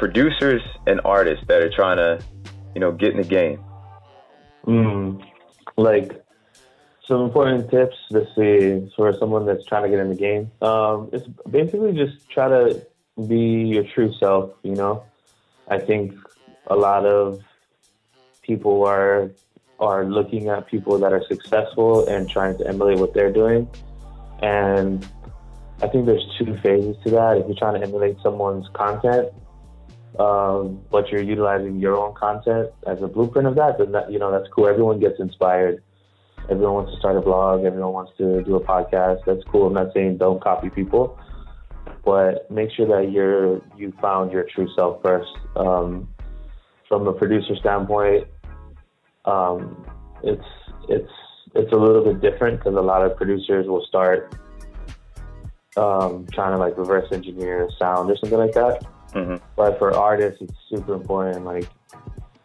producers 0.00 0.60
and 0.88 1.00
artists 1.04 1.44
that 1.46 1.62
are 1.62 1.70
trying 1.70 1.98
to, 1.98 2.20
you 2.74 2.80
know, 2.80 2.90
get 2.90 3.12
in 3.12 3.18
the 3.18 3.28
game? 3.28 3.62
Mm, 4.66 5.22
like 5.76 6.20
some 7.10 7.22
important 7.22 7.68
tips 7.70 7.96
to 8.12 8.24
see 8.34 8.90
for 8.96 9.12
someone 9.18 9.44
that's 9.44 9.66
trying 9.66 9.82
to 9.82 9.90
get 9.90 9.98
in 9.98 10.08
the 10.08 10.14
game. 10.14 10.50
Um, 10.62 11.10
it's 11.12 11.26
basically 11.50 11.92
just 11.92 12.30
try 12.30 12.48
to 12.48 12.86
be 13.26 13.66
your 13.74 13.84
true 13.94 14.12
self. 14.18 14.52
You 14.62 14.76
know, 14.76 15.04
I 15.68 15.78
think 15.78 16.14
a 16.68 16.76
lot 16.76 17.04
of 17.04 17.42
people 18.42 18.86
are 18.86 19.30
are 19.80 20.04
looking 20.04 20.48
at 20.48 20.68
people 20.68 20.98
that 20.98 21.12
are 21.12 21.24
successful 21.26 22.06
and 22.06 22.30
trying 22.30 22.56
to 22.58 22.66
emulate 22.68 22.98
what 22.98 23.12
they're 23.12 23.32
doing. 23.32 23.68
And 24.42 25.06
I 25.82 25.88
think 25.88 26.06
there's 26.06 26.26
two 26.38 26.56
phases 26.62 26.96
to 27.04 27.10
that. 27.10 27.38
If 27.38 27.46
you're 27.46 27.56
trying 27.56 27.80
to 27.80 27.86
emulate 27.86 28.18
someone's 28.22 28.68
content, 28.74 29.28
um, 30.18 30.80
but 30.90 31.08
you're 31.08 31.22
utilizing 31.22 31.80
your 31.80 31.96
own 31.96 32.14
content 32.14 32.68
as 32.86 33.02
a 33.02 33.08
blueprint 33.08 33.48
of 33.48 33.56
that, 33.56 33.78
then 33.78 33.92
that, 33.92 34.12
you 34.12 34.18
know 34.18 34.30
that's 34.30 34.48
cool. 34.54 34.68
Everyone 34.68 35.00
gets 35.00 35.18
inspired. 35.18 35.82
Everyone 36.50 36.74
wants 36.74 36.92
to 36.92 36.98
start 36.98 37.16
a 37.16 37.20
blog. 37.20 37.64
Everyone 37.64 37.92
wants 37.92 38.12
to 38.18 38.42
do 38.42 38.56
a 38.56 38.60
podcast. 38.60 39.24
That's 39.24 39.42
cool. 39.44 39.68
I'm 39.68 39.74
not 39.74 39.92
saying 39.94 40.18
don't 40.18 40.42
copy 40.42 40.68
people, 40.68 41.16
but 42.04 42.50
make 42.50 42.70
sure 42.72 42.86
that 42.88 43.12
you're 43.12 43.62
you 43.76 43.92
found 44.00 44.32
your 44.32 44.44
true 44.52 44.68
self 44.74 45.00
first. 45.00 45.30
Um, 45.54 46.08
from 46.88 47.06
a 47.06 47.12
producer 47.12 47.54
standpoint, 47.54 48.26
um, 49.26 49.86
it's 50.24 50.44
it's 50.88 51.12
it's 51.54 51.72
a 51.72 51.76
little 51.76 52.04
bit 52.04 52.20
different 52.20 52.58
because 52.58 52.74
a 52.74 52.80
lot 52.80 53.04
of 53.04 53.16
producers 53.16 53.66
will 53.68 53.84
start 53.86 54.34
um, 55.76 56.26
trying 56.32 56.52
to 56.52 56.58
like 56.58 56.76
reverse 56.76 57.12
engineer 57.12 57.68
sound 57.78 58.10
or 58.10 58.16
something 58.16 58.38
like 58.38 58.54
that. 58.54 58.84
Mm-hmm. 59.12 59.36
But 59.54 59.78
for 59.78 59.96
artists, 59.96 60.40
it's 60.40 60.54
super 60.68 60.94
important. 60.94 61.44
Like 61.44 61.68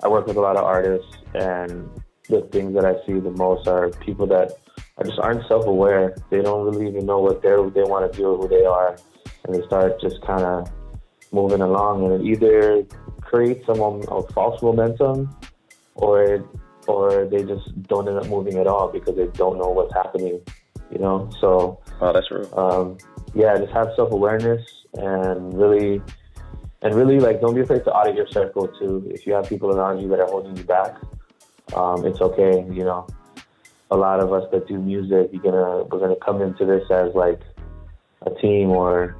I 0.03 0.07
work 0.07 0.27
with 0.27 0.37
a 0.37 0.41
lot 0.41 0.57
of 0.57 0.63
artists, 0.63 1.17
and 1.33 1.89
the 2.29 2.41
things 2.51 2.73
that 2.75 2.85
I 2.85 2.93
see 3.05 3.19
the 3.19 3.31
most 3.31 3.67
are 3.67 3.89
people 3.91 4.27
that 4.27 4.51
are 4.97 5.03
just 5.03 5.19
aren't 5.19 5.47
self-aware. 5.47 6.15
They 6.29 6.41
don't 6.41 6.65
really 6.65 6.87
even 6.87 7.05
know 7.05 7.19
what 7.19 7.41
they 7.41 7.49
they 7.49 7.87
want 7.87 8.11
to 8.11 8.17
do 8.17 8.27
or 8.27 8.37
who 8.37 8.47
they 8.47 8.65
are, 8.65 8.97
and 9.43 9.55
they 9.55 9.65
start 9.65 9.99
just 10.01 10.21
kind 10.21 10.43
of 10.43 10.71
moving 11.31 11.61
along, 11.61 12.05
and 12.05 12.13
it 12.13 12.25
either 12.25 12.83
creates 13.21 13.65
some 13.65 13.81
of 13.81 14.29
false 14.33 14.61
momentum, 14.61 15.35
or 15.95 16.47
or 16.87 17.25
they 17.25 17.43
just 17.43 17.81
don't 17.83 18.07
end 18.07 18.17
up 18.17 18.27
moving 18.27 18.57
at 18.57 18.67
all 18.67 18.91
because 18.91 19.15
they 19.15 19.27
don't 19.27 19.57
know 19.57 19.69
what's 19.69 19.93
happening. 19.93 20.39
You 20.91 20.99
know, 20.99 21.29
so 21.41 21.79
oh, 22.01 22.13
that's 22.13 22.27
true. 22.27 22.47
Um, 22.53 22.97
yeah, 23.33 23.57
just 23.57 23.73
have 23.73 23.89
self 23.95 24.11
awareness 24.11 24.63
and 24.93 25.53
really, 25.57 26.01
and 26.81 26.95
really 26.95 27.19
like 27.19 27.41
don't 27.41 27.55
be 27.55 27.61
afraid 27.61 27.83
to 27.83 27.91
audit 27.91 28.15
your 28.15 28.27
circle 28.27 28.67
too. 28.79 29.05
If 29.13 29.25
you 29.25 29.33
have 29.33 29.49
people 29.49 29.71
around 29.71 29.99
you 29.99 30.07
that 30.09 30.19
are 30.19 30.27
holding 30.27 30.55
you 30.55 30.63
back, 30.63 30.95
um, 31.75 32.05
it's 32.05 32.21
okay. 32.21 32.65
You 32.69 32.83
know, 32.83 33.07
a 33.91 33.97
lot 33.97 34.19
of 34.19 34.33
us 34.33 34.43
that 34.51 34.67
do 34.67 34.79
music, 34.79 35.29
you're 35.31 35.43
gonna 35.43 35.83
we're 35.83 35.99
gonna 35.99 36.15
come 36.15 36.41
into 36.41 36.65
this 36.65 36.89
as 36.89 37.13
like 37.13 37.41
a 38.25 38.31
team 38.41 38.71
or 38.71 39.15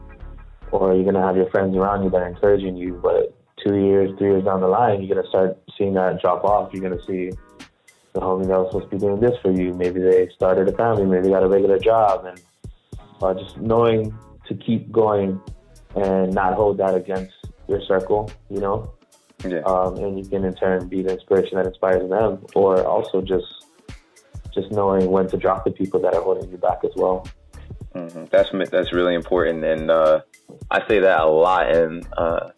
or 0.72 0.96
you're 0.96 1.06
gonna 1.06 1.26
have 1.26 1.36
your 1.36 1.50
friends 1.50 1.76
around 1.76 2.04
you 2.04 2.10
that 2.10 2.18
are 2.18 2.28
encouraging 2.28 2.76
you, 2.76 3.00
but 3.02 3.36
two 3.64 3.76
years, 3.76 4.18
three 4.18 4.30
years 4.30 4.44
down 4.44 4.62
the 4.62 4.68
line, 4.68 5.04
you're 5.04 5.16
gonna 5.16 5.28
start 5.28 5.58
seeing 5.78 5.94
that 5.94 6.22
drop 6.22 6.44
off. 6.44 6.74
You're 6.74 6.82
gonna 6.82 7.04
see 7.04 7.32
the 8.14 8.22
homie 8.22 8.48
that 8.48 8.58
was 8.58 8.72
supposed 8.72 8.90
to 8.90 8.96
be 8.96 9.00
doing 9.00 9.20
this 9.20 9.38
for 9.42 9.52
you. 9.52 9.74
Maybe 9.74 10.00
they 10.00 10.30
started 10.34 10.68
a 10.70 10.76
family, 10.76 11.06
maybe 11.06 11.24
they 11.24 11.30
got 11.30 11.44
a 11.44 11.50
regular 11.50 11.78
job, 11.78 12.26
and 12.26 12.42
uh, 13.22 13.34
just 13.34 13.58
knowing 13.58 14.18
to 14.48 14.56
keep 14.56 14.92
going 14.92 15.40
and 15.96 16.34
not 16.34 16.54
hold 16.54 16.78
that 16.78 16.96
against 16.96 17.34
your 17.68 17.82
circle, 17.82 18.32
you 18.50 18.60
know. 18.60 18.95
Yeah. 19.52 19.62
Um, 19.62 19.96
and 19.98 20.18
you 20.18 20.26
can 20.26 20.44
in 20.44 20.54
turn 20.54 20.88
be 20.88 21.02
the 21.02 21.14
inspiration 21.14 21.58
that 21.58 21.66
inspires 21.66 22.10
them, 22.10 22.46
or 22.56 22.86
also 22.86 23.22
just 23.22 23.46
just 24.54 24.72
knowing 24.72 25.12
when 25.12 25.28
to 25.28 25.38
drop 25.38 25.66
the 25.66 25.72
people 25.72 26.00
that 26.00 26.14
are 26.14 26.22
holding 26.22 26.50
you 26.50 26.58
back 26.58 26.80
as 26.84 26.92
well. 26.96 27.28
Mm-hmm. 27.94 28.26
That's 28.32 28.50
that's 28.72 28.94
really 28.94 29.16
important, 29.16 29.64
and 29.64 29.92
uh, 29.92 30.22
I 30.70 30.88
say 30.88 31.00
that 31.00 31.22
a 31.22 31.28
lot 31.28 31.76
in 31.76 32.04
uh, 32.18 32.50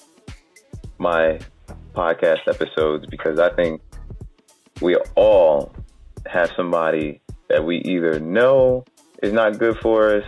my 0.97 1.39
podcast 1.93 2.47
episodes 2.47 3.06
because 3.08 3.39
I 3.39 3.54
think 3.54 3.82
we 4.82 4.95
all 5.15 5.76
have 6.26 6.52
somebody 6.56 7.21
that 7.50 7.65
we 7.65 7.78
either 7.78 8.19
know 8.19 8.86
is 9.23 9.34
not 9.34 9.58
good 9.58 9.78
for 9.82 10.15
us 10.15 10.23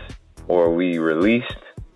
or 0.48 0.74
we 0.74 0.98
released 0.98 1.54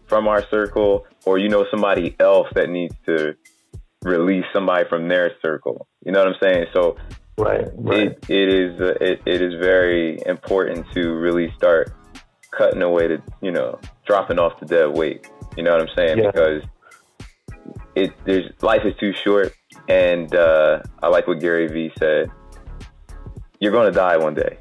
from 0.07 0.27
our 0.27 0.47
circle 0.49 1.05
or 1.25 1.37
you 1.37 1.49
know 1.49 1.65
somebody 1.71 2.15
else 2.19 2.47
that 2.53 2.69
needs 2.69 2.95
to 3.05 3.35
release 4.03 4.45
somebody 4.53 4.87
from 4.87 5.07
their 5.07 5.31
circle 5.41 5.87
you 6.05 6.11
know 6.11 6.19
what 6.19 6.27
i'm 6.27 6.35
saying 6.41 6.65
so 6.73 6.95
right, 7.37 7.67
right. 7.75 7.99
It, 7.99 8.25
it 8.29 8.53
is 8.53 8.81
uh, 8.81 8.93
it, 9.01 9.21
it 9.25 9.41
is 9.41 9.53
very 9.59 10.19
important 10.25 10.85
to 10.93 11.13
really 11.13 11.53
start 11.57 11.93
cutting 12.51 12.81
away 12.81 13.07
to 13.07 13.21
you 13.41 13.51
know 13.51 13.79
dropping 14.05 14.39
off 14.39 14.59
the 14.59 14.65
dead 14.65 14.95
weight 14.95 15.27
you 15.57 15.63
know 15.63 15.71
what 15.71 15.81
i'm 15.81 15.95
saying 15.95 16.17
yeah. 16.19 16.31
because 16.31 16.63
it 17.95 18.11
there's 18.25 18.51
life 18.61 18.81
is 18.85 18.93
too 18.99 19.13
short 19.13 19.53
and 19.87 20.35
uh, 20.35 20.79
i 21.01 21.07
like 21.07 21.27
what 21.27 21.39
gary 21.39 21.67
vee 21.67 21.91
said 21.97 22.29
you're 23.63 23.71
going 23.71 23.91
to 23.91 23.97
die 23.97 24.17
one 24.17 24.33
day. 24.33 24.57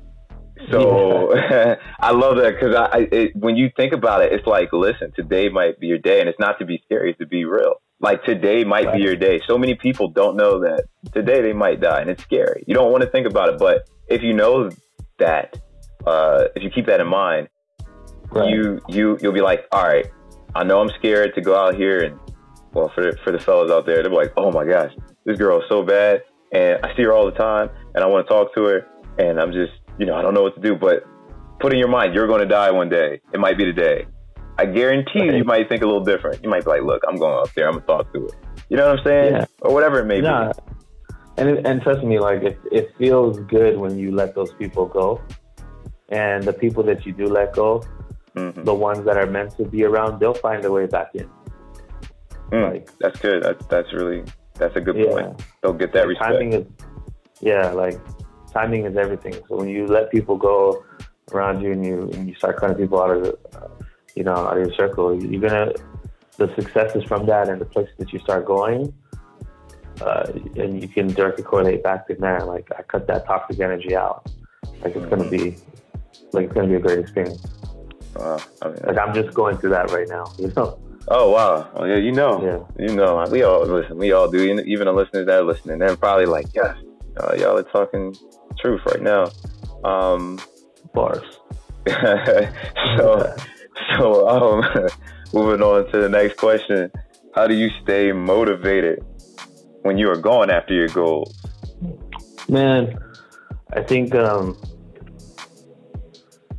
So 0.70 1.34
yeah. 1.34 1.74
I 2.00 2.12
love 2.12 2.36
that 2.36 2.54
because 2.54 2.76
I, 2.76 2.84
I 2.84 3.08
it, 3.10 3.32
when 3.34 3.56
you 3.56 3.68
think 3.76 3.92
about 3.92 4.22
it, 4.22 4.32
it's 4.32 4.46
like, 4.46 4.68
listen, 4.72 5.12
today 5.16 5.48
might 5.48 5.80
be 5.80 5.88
your 5.88 5.98
day, 5.98 6.20
and 6.20 6.28
it's 6.28 6.38
not 6.38 6.60
to 6.60 6.64
be 6.64 6.80
scary; 6.84 7.10
it's 7.10 7.18
to 7.18 7.26
be 7.26 7.44
real. 7.44 7.81
Like 8.02 8.24
today 8.24 8.64
might 8.64 8.86
right. 8.86 8.96
be 8.96 9.02
your 9.02 9.16
day. 9.16 9.40
So 9.46 9.56
many 9.56 9.76
people 9.76 10.08
don't 10.08 10.36
know 10.36 10.60
that 10.60 10.84
today 11.14 11.40
they 11.40 11.52
might 11.52 11.80
die, 11.80 12.00
and 12.00 12.10
it's 12.10 12.22
scary. 12.22 12.64
You 12.66 12.74
don't 12.74 12.90
want 12.90 13.04
to 13.04 13.10
think 13.10 13.26
about 13.26 13.48
it, 13.48 13.58
but 13.58 13.88
if 14.08 14.22
you 14.22 14.34
know 14.34 14.70
that, 15.18 15.58
uh, 16.04 16.46
if 16.56 16.62
you 16.64 16.70
keep 16.70 16.86
that 16.86 17.00
in 17.00 17.06
mind, 17.06 17.48
right. 18.32 18.50
you 18.50 18.80
you 18.88 19.16
you'll 19.22 19.32
be 19.32 19.40
like, 19.40 19.66
all 19.70 19.84
right, 19.84 20.06
I 20.54 20.64
know 20.64 20.80
I'm 20.80 20.90
scared 20.98 21.34
to 21.36 21.40
go 21.40 21.56
out 21.56 21.76
here 21.76 22.02
and 22.02 22.18
well, 22.74 22.90
for 22.94 23.02
the, 23.02 23.16
for 23.22 23.32
the 23.32 23.38
fellas 23.38 23.70
out 23.70 23.86
there, 23.86 24.02
they're 24.02 24.10
like, 24.10 24.32
oh 24.36 24.50
my 24.50 24.64
gosh, 24.64 24.92
this 25.24 25.38
girl 25.38 25.58
is 25.58 25.64
so 25.68 25.82
bad, 25.82 26.22
and 26.52 26.78
I 26.84 26.94
see 26.96 27.02
her 27.02 27.12
all 27.12 27.26
the 27.26 27.38
time, 27.38 27.70
and 27.94 28.02
I 28.02 28.06
want 28.06 28.26
to 28.26 28.32
talk 28.32 28.54
to 28.54 28.64
her, 28.64 28.86
and 29.18 29.40
I'm 29.40 29.52
just, 29.52 29.72
you 29.98 30.06
know, 30.06 30.14
I 30.14 30.22
don't 30.22 30.34
know 30.34 30.42
what 30.42 30.54
to 30.54 30.60
do. 30.60 30.74
But 30.74 31.04
put 31.60 31.72
in 31.72 31.78
your 31.78 31.88
mind, 31.88 32.14
you're 32.14 32.26
going 32.26 32.40
to 32.40 32.46
die 32.46 32.70
one 32.70 32.88
day. 32.88 33.20
It 33.32 33.40
might 33.40 33.58
be 33.58 33.64
today. 33.64 34.06
I 34.58 34.66
guarantee 34.66 35.24
you, 35.24 35.34
you 35.34 35.44
might 35.44 35.68
think 35.68 35.82
a 35.82 35.86
little 35.86 36.04
different. 36.04 36.42
You 36.42 36.50
might 36.50 36.64
be 36.64 36.70
like, 36.70 36.82
look, 36.82 37.02
I'm 37.08 37.16
going 37.16 37.38
up 37.38 37.52
there. 37.54 37.66
I'm 37.66 37.74
going 37.74 37.82
to 37.82 37.86
talk 37.86 38.12
to 38.12 38.26
it. 38.26 38.34
You 38.68 38.76
know 38.76 38.90
what 38.90 38.98
I'm 38.98 39.04
saying? 39.04 39.34
Yeah. 39.34 39.44
Or 39.60 39.72
whatever 39.72 40.00
it 40.00 40.06
may 40.06 40.22
yeah. 40.22 40.52
be. 40.52 41.14
And, 41.38 41.48
it, 41.48 41.66
and 41.66 41.80
trust 41.82 42.04
me, 42.04 42.18
like, 42.18 42.42
it, 42.42 42.58
it 42.70 42.94
feels 42.98 43.38
good 43.40 43.78
when 43.78 43.98
you 43.98 44.14
let 44.14 44.34
those 44.34 44.52
people 44.54 44.86
go. 44.86 45.20
And 46.10 46.44
the 46.44 46.52
people 46.52 46.82
that 46.84 47.06
you 47.06 47.12
do 47.12 47.26
let 47.26 47.54
go, 47.54 47.82
mm-hmm. 48.36 48.64
the 48.64 48.74
ones 48.74 49.04
that 49.06 49.16
are 49.16 49.26
meant 49.26 49.56
to 49.56 49.64
be 49.64 49.84
around, 49.84 50.20
they'll 50.20 50.34
find 50.34 50.62
their 50.62 50.72
way 50.72 50.86
back 50.86 51.10
in. 51.14 51.28
Mm, 52.50 52.72
like, 52.72 52.98
that's 52.98 53.18
good. 53.18 53.42
That's, 53.42 53.64
that's 53.66 53.92
really, 53.94 54.24
that's 54.54 54.76
a 54.76 54.80
good 54.80 54.96
yeah. 54.96 55.06
point. 55.06 55.42
They'll 55.62 55.72
get 55.72 55.94
that 55.94 56.06
respect. 56.06 56.32
Timing 56.32 56.52
is, 56.52 56.66
yeah, 57.40 57.70
like 57.70 57.98
timing 58.52 58.84
is 58.84 58.96
everything. 58.96 59.34
So 59.48 59.56
when 59.56 59.68
you 59.68 59.86
let 59.86 60.10
people 60.10 60.36
go 60.36 60.84
around 61.32 61.62
you 61.62 61.72
and 61.72 61.84
you 61.84 62.10
and 62.12 62.28
you 62.28 62.34
start 62.34 62.58
cutting 62.58 62.76
people 62.76 63.02
out 63.02 63.16
of 63.16 63.22
the, 63.24 63.38
uh, 63.58 63.68
you 64.14 64.24
know, 64.24 64.34
out 64.34 64.56
of 64.56 64.66
your 64.66 64.74
circle, 64.74 65.22
you're 65.22 65.40
gonna 65.40 65.72
the 66.38 66.52
successes 66.54 67.04
from 67.04 67.26
that 67.26 67.48
and 67.48 67.60
the 67.60 67.64
places 67.64 67.94
that 67.98 68.12
you 68.12 68.18
start 68.18 68.46
going, 68.46 68.92
uh, 70.00 70.32
and 70.56 70.82
you 70.82 70.88
can 70.88 71.08
directly 71.08 71.44
correlate 71.44 71.82
back 71.82 72.06
to 72.08 72.14
there. 72.14 72.40
Like 72.40 72.68
I 72.76 72.82
cut 72.82 73.06
that 73.08 73.26
toxic 73.26 73.60
energy 73.60 73.94
out. 73.94 74.30
Like 74.82 74.96
it's 74.96 75.06
gonna 75.06 75.28
be, 75.28 75.56
like 76.32 76.46
it's 76.46 76.54
gonna 76.54 76.68
be 76.68 76.76
a 76.76 76.80
great 76.80 76.98
experience. 76.98 77.44
Wow. 78.14 78.38
I 78.62 78.68
mean, 78.68 78.78
like 78.84 78.98
I'm 78.98 79.14
just 79.14 79.34
going 79.34 79.56
through 79.58 79.70
that 79.70 79.90
right 79.90 80.08
now. 80.08 80.24
You 80.38 80.52
know. 80.56 80.78
Oh 81.08 81.32
wow! 81.32 81.68
Oh 81.74 81.84
yeah, 81.84 81.96
you 81.96 82.12
know, 82.12 82.40
yeah. 82.78 82.86
you 82.86 82.94
know, 82.94 83.26
we 83.28 83.42
all 83.42 83.66
listen. 83.66 83.98
We 83.98 84.12
all 84.12 84.30
do. 84.30 84.38
Even 84.38 84.86
the 84.86 84.92
listeners 84.92 85.26
that 85.26 85.40
are 85.40 85.42
listening, 85.42 85.80
they're 85.80 85.96
probably 85.96 86.26
like, 86.26 86.46
"Yes, 86.54 86.76
uh, 87.16 87.34
y'all 87.34 87.58
are 87.58 87.64
talking 87.64 88.14
truth 88.58 88.80
right 88.86 89.02
now. 89.02 89.30
Um, 89.84 90.38
Bars. 90.94 91.40
so, 91.88 93.34
so 93.96 94.28
um, 94.28 94.88
moving 95.32 95.62
on 95.62 95.90
to 95.92 95.98
the 95.98 96.08
next 96.08 96.36
question: 96.36 96.90
How 97.34 97.46
do 97.46 97.54
you 97.54 97.70
stay 97.82 98.12
motivated 98.12 99.04
when 99.82 99.98
you 99.98 100.10
are 100.10 100.16
going 100.16 100.50
after 100.50 100.74
your 100.74 100.88
goals? 100.88 101.34
Man, 102.48 102.98
I 103.72 103.82
think 103.82 104.14
um, 104.14 104.60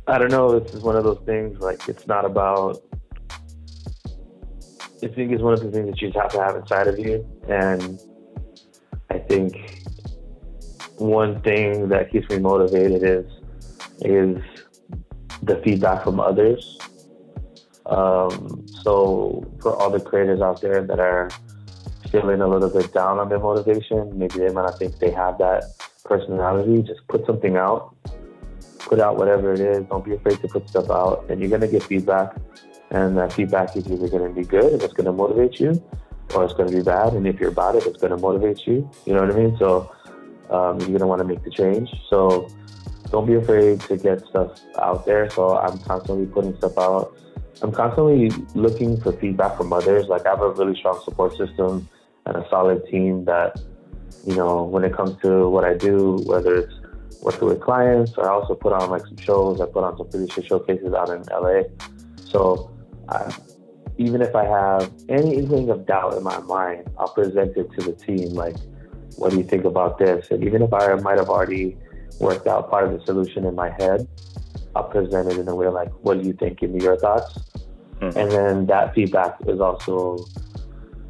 I 0.06 0.18
don't 0.18 0.30
know. 0.30 0.58
This 0.58 0.74
is 0.74 0.82
one 0.82 0.96
of 0.96 1.04
those 1.04 1.20
things. 1.24 1.58
Like 1.60 1.88
it's 1.88 2.06
not 2.06 2.24
about. 2.24 2.82
I 5.02 5.08
think 5.08 5.32
it's 5.32 5.42
one 5.42 5.52
of 5.52 5.60
the 5.60 5.70
things 5.70 5.90
that 5.90 6.00
you 6.00 6.08
just 6.08 6.18
have 6.18 6.30
to 6.32 6.40
have 6.40 6.56
inside 6.56 6.86
of 6.86 6.98
you, 6.98 7.26
and 7.48 8.00
I 9.10 9.18
think 9.18 9.84
one 10.96 11.40
thing 11.42 11.88
that 11.88 12.10
keeps 12.10 12.28
me 12.30 12.38
motivated 12.38 13.02
is 13.02 13.26
is 14.00 14.42
the 15.42 15.60
feedback 15.64 16.04
from 16.04 16.20
others. 16.20 16.78
Um, 17.86 18.66
so 18.82 19.44
for 19.60 19.76
all 19.76 19.90
the 19.90 20.00
creators 20.00 20.40
out 20.40 20.60
there 20.60 20.82
that 20.82 20.98
are 20.98 21.30
feeling 22.10 22.40
a 22.40 22.48
little 22.48 22.70
bit 22.70 22.92
down 22.92 23.18
on 23.18 23.28
their 23.28 23.38
motivation, 23.38 24.18
maybe 24.18 24.38
they 24.38 24.50
might 24.50 24.62
not 24.62 24.78
think 24.78 24.98
they 24.98 25.10
have 25.10 25.38
that 25.38 25.64
personality. 26.04 26.82
Just 26.82 27.06
put 27.08 27.26
something 27.26 27.56
out, 27.56 27.94
put 28.78 29.00
out 29.00 29.16
whatever 29.16 29.52
it 29.52 29.60
is. 29.60 29.84
Don't 29.86 30.04
be 30.04 30.14
afraid 30.14 30.40
to 30.40 30.48
put 30.48 30.68
stuff 30.68 30.90
out, 30.90 31.26
and 31.28 31.40
you're 31.40 31.50
gonna 31.50 31.68
get 31.68 31.82
feedback. 31.82 32.36
And 32.90 33.16
that 33.18 33.32
feedback 33.32 33.76
is 33.76 33.90
either 33.90 34.08
gonna 34.08 34.30
be 34.30 34.44
good 34.44 34.72
and 34.72 34.82
it's 34.82 34.92
gonna 34.92 35.12
motivate 35.12 35.58
you, 35.58 35.82
or 36.34 36.44
it's 36.44 36.54
gonna 36.54 36.70
be 36.70 36.82
bad. 36.82 37.14
And 37.14 37.26
if 37.26 37.40
you're 37.40 37.50
it, 37.50 37.86
it's 37.86 37.98
gonna 37.98 38.16
motivate 38.16 38.66
you. 38.66 38.88
You 39.04 39.14
know 39.14 39.22
what 39.22 39.34
I 39.34 39.38
mean? 39.38 39.56
So 39.58 39.90
um, 40.50 40.78
you're 40.80 40.98
gonna 40.98 41.06
want 41.06 41.20
to 41.20 41.24
make 41.24 41.42
the 41.42 41.50
change. 41.50 41.90
So 42.08 42.48
don't 43.10 43.26
be 43.26 43.34
afraid 43.34 43.80
to 43.82 43.96
get 43.96 44.20
stuff 44.26 44.60
out 44.78 45.04
there. 45.06 45.28
So 45.30 45.56
I'm 45.56 45.78
constantly 45.78 46.26
putting 46.26 46.56
stuff 46.56 46.78
out. 46.78 47.16
I'm 47.64 47.72
constantly 47.72 48.28
looking 48.54 49.00
for 49.00 49.12
feedback 49.12 49.56
from 49.56 49.72
others. 49.72 50.06
Like 50.08 50.26
I 50.26 50.30
have 50.30 50.42
a 50.42 50.50
really 50.50 50.76
strong 50.76 51.00
support 51.02 51.34
system 51.34 51.88
and 52.26 52.36
a 52.36 52.46
solid 52.50 52.84
team 52.88 53.24
that, 53.24 53.58
you 54.26 54.36
know, 54.36 54.64
when 54.64 54.84
it 54.84 54.94
comes 54.94 55.18
to 55.22 55.48
what 55.48 55.64
I 55.64 55.72
do, 55.72 56.18
whether 56.26 56.56
it's 56.56 56.74
working 57.22 57.48
with 57.48 57.62
clients, 57.62 58.18
I 58.18 58.28
also 58.28 58.54
put 58.54 58.74
on 58.74 58.90
like 58.90 59.00
some 59.06 59.16
shows. 59.16 59.62
I 59.62 59.64
put 59.64 59.82
on 59.82 59.96
some 59.96 60.10
producer 60.10 60.42
showcases 60.42 60.92
out 60.92 61.08
in 61.08 61.22
LA. 61.32 61.62
So 62.26 62.70
I, 63.08 63.34
even 63.96 64.20
if 64.20 64.36
I 64.36 64.44
have 64.44 64.92
any 65.08 65.34
inkling 65.34 65.70
of 65.70 65.86
doubt 65.86 66.18
in 66.18 66.22
my 66.22 66.38
mind, 66.40 66.90
I'll 66.98 67.14
present 67.14 67.56
it 67.56 67.72
to 67.78 67.80
the 67.80 67.94
team. 67.94 68.34
Like, 68.34 68.56
what 69.16 69.30
do 69.30 69.38
you 69.38 69.44
think 69.44 69.64
about 69.64 69.96
this? 69.96 70.30
And 70.30 70.44
even 70.44 70.60
if 70.60 70.74
I 70.74 70.96
might 70.96 71.16
have 71.16 71.30
already 71.30 71.78
worked 72.20 72.46
out 72.46 72.68
part 72.68 72.84
of 72.84 72.92
the 72.92 73.02
solution 73.06 73.46
in 73.46 73.54
my 73.54 73.70
head, 73.70 74.06
I'll 74.76 74.84
present 74.84 75.32
it 75.32 75.38
in 75.38 75.48
a 75.48 75.54
way 75.54 75.68
like, 75.68 75.90
what 76.02 76.20
do 76.20 76.26
you 76.26 76.34
think? 76.34 76.60
Give 76.60 76.70
me 76.70 76.82
your 76.82 76.96
thoughts. 76.96 77.38
Mm-hmm. 78.00 78.18
And 78.18 78.30
then 78.30 78.66
that 78.66 78.94
feedback 78.94 79.36
is 79.46 79.60
also, 79.60 80.18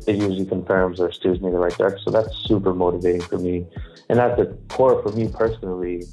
it 0.07 0.17
usually 0.17 0.45
confirms 0.45 1.01
or 1.01 1.11
steers 1.13 1.41
me 1.41 1.49
in 1.49 1.55
the 1.55 1.59
right 1.59 1.77
direction. 1.77 2.01
So 2.05 2.11
that's 2.11 2.35
super 2.47 2.75
motivating 2.75 3.23
for 3.23 3.39
me. 3.39 3.67
And 4.09 4.21
at 4.21 4.37
the 4.37 4.57
core 4.69 5.03
for 5.03 5.11
me 5.13 5.29
personally, 5.29 6.05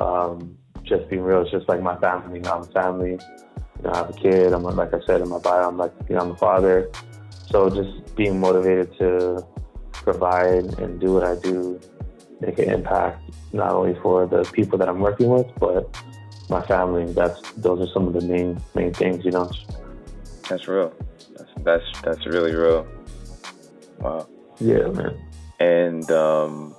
um, 0.00 0.56
just 0.82 1.08
being 1.10 1.22
real, 1.22 1.42
it's 1.42 1.50
just 1.50 1.68
like 1.68 1.82
my 1.82 1.96
family. 1.98 2.38
You 2.38 2.44
know, 2.44 2.52
I'm 2.52 2.64
family. 2.72 3.10
You 3.10 3.82
know, 3.82 3.90
I 3.92 3.98
have 3.98 4.10
a 4.10 4.14
kid. 4.14 4.52
I'm 4.52 4.62
like 4.62 4.94
I 4.94 5.00
said 5.06 5.20
in 5.20 5.28
my 5.28 5.38
bio, 5.38 5.68
I'm 5.68 5.76
like, 5.76 5.92
you 6.08 6.16
know, 6.16 6.22
I'm 6.22 6.30
a 6.30 6.36
father. 6.36 6.90
So 7.50 7.68
just 7.68 8.16
being 8.16 8.40
motivated 8.40 8.96
to 8.98 9.46
provide 9.92 10.64
and 10.78 11.00
do 11.00 11.12
what 11.12 11.24
I 11.24 11.36
do, 11.36 11.78
make 12.40 12.58
an 12.58 12.70
impact 12.70 13.22
not 13.52 13.72
only 13.72 13.98
for 14.00 14.26
the 14.26 14.42
people 14.52 14.78
that 14.78 14.88
I'm 14.88 15.00
working 15.00 15.28
with, 15.28 15.46
but 15.58 15.94
my 16.50 16.64
family. 16.66 17.12
That's 17.12 17.40
those 17.52 17.80
are 17.80 17.92
some 17.92 18.06
of 18.06 18.14
the 18.14 18.22
main 18.22 18.60
main 18.74 18.92
things, 18.92 19.24
you 19.24 19.30
know. 19.30 19.50
That's 20.48 20.66
real. 20.66 20.92
That's 21.36 21.50
that's 21.58 22.00
that's 22.02 22.26
really 22.26 22.54
real. 22.54 22.86
Wow. 24.00 24.28
Yeah, 24.60 24.88
man. 24.88 25.18
And 25.60 26.10
um, 26.10 26.74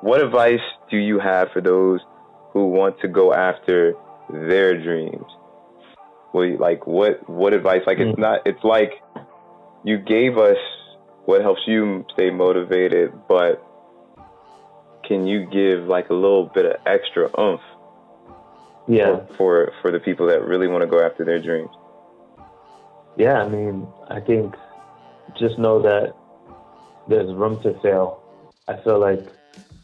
what 0.00 0.22
advice 0.22 0.60
do 0.90 0.96
you 0.96 1.18
have 1.18 1.50
for 1.52 1.60
those 1.60 2.00
who 2.52 2.68
want 2.68 3.00
to 3.00 3.08
go 3.08 3.32
after 3.32 3.94
their 4.30 4.80
dreams? 4.80 5.26
Well, 6.32 6.58
like 6.58 6.86
what 6.86 7.28
what 7.28 7.52
advice? 7.54 7.82
Like 7.86 7.98
mm-hmm. 7.98 8.10
it's 8.10 8.18
mm. 8.18 8.22
not. 8.22 8.40
It's 8.46 8.64
like 8.64 8.92
you 9.84 9.98
gave 9.98 10.38
us 10.38 10.58
what 11.24 11.40
helps 11.40 11.62
you 11.66 12.04
stay 12.14 12.30
motivated, 12.30 13.12
but 13.28 13.64
can 15.04 15.26
you 15.26 15.46
give 15.46 15.86
like 15.86 16.10
a 16.10 16.14
little 16.14 16.50
bit 16.54 16.64
of 16.64 16.76
extra 16.86 17.28
oomph? 17.38 17.60
Yeah. 18.88 19.20
For 19.36 19.72
for, 19.80 19.90
the 19.90 20.00
people 20.00 20.26
that 20.26 20.42
really 20.42 20.68
want 20.68 20.82
to 20.82 20.86
go 20.88 21.04
after 21.04 21.24
their 21.24 21.38
dreams. 21.38 21.70
Yeah, 23.16 23.42
I 23.42 23.48
mean, 23.48 23.86
I 24.08 24.20
think 24.20 24.54
just 25.38 25.58
know 25.58 25.80
that 25.82 26.14
there's 27.08 27.32
room 27.34 27.62
to 27.62 27.78
fail. 27.80 28.22
I 28.68 28.76
feel 28.82 28.98
like 28.98 29.24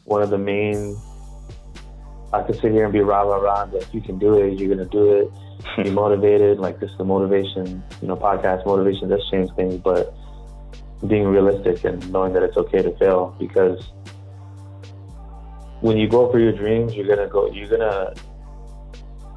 one 0.04 0.22
of 0.22 0.30
the 0.30 0.38
main 0.38 0.96
I 2.32 2.42
could 2.42 2.56
sit 2.56 2.72
here 2.72 2.84
and 2.84 2.92
be 2.92 3.00
rah 3.00 3.22
rah 3.22 3.36
rah, 3.36 3.66
but 3.66 3.92
you 3.94 4.02
can 4.02 4.18
do 4.18 4.34
it, 4.34 4.58
you're 4.58 4.74
gonna 4.74 4.88
do 4.88 5.12
it, 5.12 5.30
be 5.84 5.90
motivated, 5.90 6.58
like 6.58 6.78
this 6.78 6.90
is 6.90 6.98
the 6.98 7.04
motivation, 7.04 7.82
you 8.02 8.08
know, 8.08 8.16
podcast 8.16 8.66
motivation 8.66 9.08
does 9.08 9.26
change 9.30 9.50
things, 9.56 9.76
but 9.76 10.14
being 11.06 11.26
realistic 11.26 11.84
and 11.84 12.10
knowing 12.12 12.32
that 12.34 12.42
it's 12.42 12.56
okay 12.56 12.82
to 12.82 12.94
fail 12.98 13.34
because 13.38 13.92
when 15.80 15.96
you 15.96 16.08
go 16.08 16.30
for 16.30 16.38
your 16.38 16.52
dreams, 16.52 16.94
you're 16.94 17.06
gonna 17.06 17.28
go. 17.28 17.50
You're 17.50 17.68
gonna, 17.68 18.12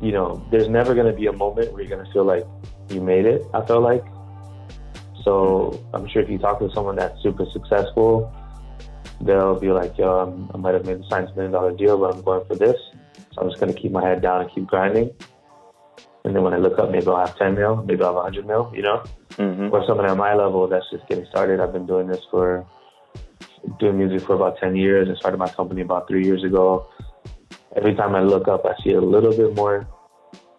you 0.02 0.12
know, 0.12 0.46
there's 0.52 0.68
never 0.68 0.96
gonna 0.96 1.14
be 1.14 1.28
a 1.28 1.34
moment 1.34 1.72
where 1.72 1.82
you're 1.82 1.96
gonna 1.96 2.12
feel 2.12 2.24
like 2.24 2.46
you 2.90 3.02
made 3.02 3.26
it. 3.26 3.44
I 3.54 3.66
feel 3.66 3.82
like. 3.82 4.04
So 5.24 5.80
I'm 5.94 6.08
sure 6.08 6.22
if 6.22 6.30
you 6.30 6.40
talk 6.40 6.60
to 6.60 6.72
someone 6.74 6.96
that's 6.96 7.22
super 7.22 7.46
successful, 7.46 8.34
they'll 9.22 9.60
be 9.60 9.72
like, 9.72 9.98
"Yo, 9.98 10.20
I'm, 10.20 10.50
i 10.54 10.58
might 10.58 10.74
have 10.74 10.86
made 10.86 11.00
a 11.00 11.08
science 11.08 11.30
million 11.36 11.52
dollar 11.52 11.72
deal, 11.76 11.98
but 11.98 12.16
I'm 12.16 12.22
going 12.22 12.46
for 12.48 12.56
this. 12.56 12.78
So 13.34 13.42
I'm 13.42 13.50
just 13.50 13.60
gonna 13.60 13.74
keep 13.74 13.92
my 13.92 14.04
head 14.04 14.22
down 14.22 14.42
and 14.42 14.52
keep 14.52 14.66
grinding." 14.66 15.12
And 16.24 16.36
then 16.36 16.44
when 16.44 16.54
I 16.54 16.58
look 16.58 16.78
up, 16.78 16.92
maybe 16.92 17.08
I'll 17.08 17.26
have 17.26 17.38
10 17.38 17.56
mil, 17.56 17.78
maybe 17.78 18.04
I'll 18.04 18.10
have 18.10 18.24
100 18.24 18.46
mil, 18.46 18.72
you 18.76 18.84
know? 18.84 19.04
Mm-hmm. 19.32 19.74
Or 19.74 19.86
someone 19.88 20.06
at 20.06 20.16
my 20.16 20.36
level 20.36 20.68
that's 20.68 20.86
just 20.92 21.08
getting 21.08 21.26
started. 21.26 21.60
I've 21.60 21.74
been 21.74 21.88
doing 21.88 22.08
this 22.08 22.22
for 22.30 22.66
doing 23.80 23.98
music 23.98 24.26
for 24.28 24.36
about 24.36 24.58
10 24.60 24.76
years. 24.76 25.10
I 25.10 25.16
started 25.20 25.38
my 25.38 25.50
company 25.50 25.82
about 25.82 26.08
three 26.08 26.26
years 26.26 26.44
ago. 26.44 26.88
Every 27.76 27.96
time 27.96 28.16
I 28.16 28.22
look 28.22 28.48
up, 28.48 28.66
I 28.66 28.76
see 28.84 28.94
a 28.94 29.02
little 29.02 29.36
bit 29.36 29.56
more, 29.56 29.88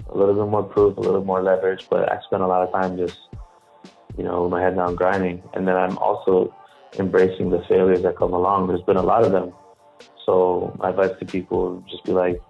a 0.09 0.17
little 0.17 0.35
bit 0.35 0.51
more 0.51 0.63
proof, 0.63 0.97
a 0.97 1.01
little 1.01 1.25
more 1.25 1.43
leverage, 1.43 1.87
but 1.91 2.11
I 2.11 2.21
spend 2.23 2.43
a 2.43 2.47
lot 2.47 2.63
of 2.67 2.73
time 2.73 2.97
just, 2.97 3.19
you 4.17 4.25
know, 4.25 4.49
my 4.49 4.63
head 4.63 4.77
down 4.77 4.95
grinding. 4.95 5.43
And 5.55 5.69
then 5.69 5.77
I'm 5.77 5.99
also 5.99 6.55
embracing 6.99 7.51
the 7.51 7.63
failures 7.69 8.03
that 8.03 8.17
come 8.17 8.33
along. 8.33 8.69
There's 8.69 8.83
been 8.83 8.97
a 8.97 9.03
lot 9.03 9.25
of 9.25 9.33
them. 9.33 9.53
So 10.25 10.75
my 10.79 10.91
advice 10.91 11.13
to 11.19 11.27
people 11.27 11.85
just 11.91 12.05
be 12.05 12.13
like, 12.13 12.41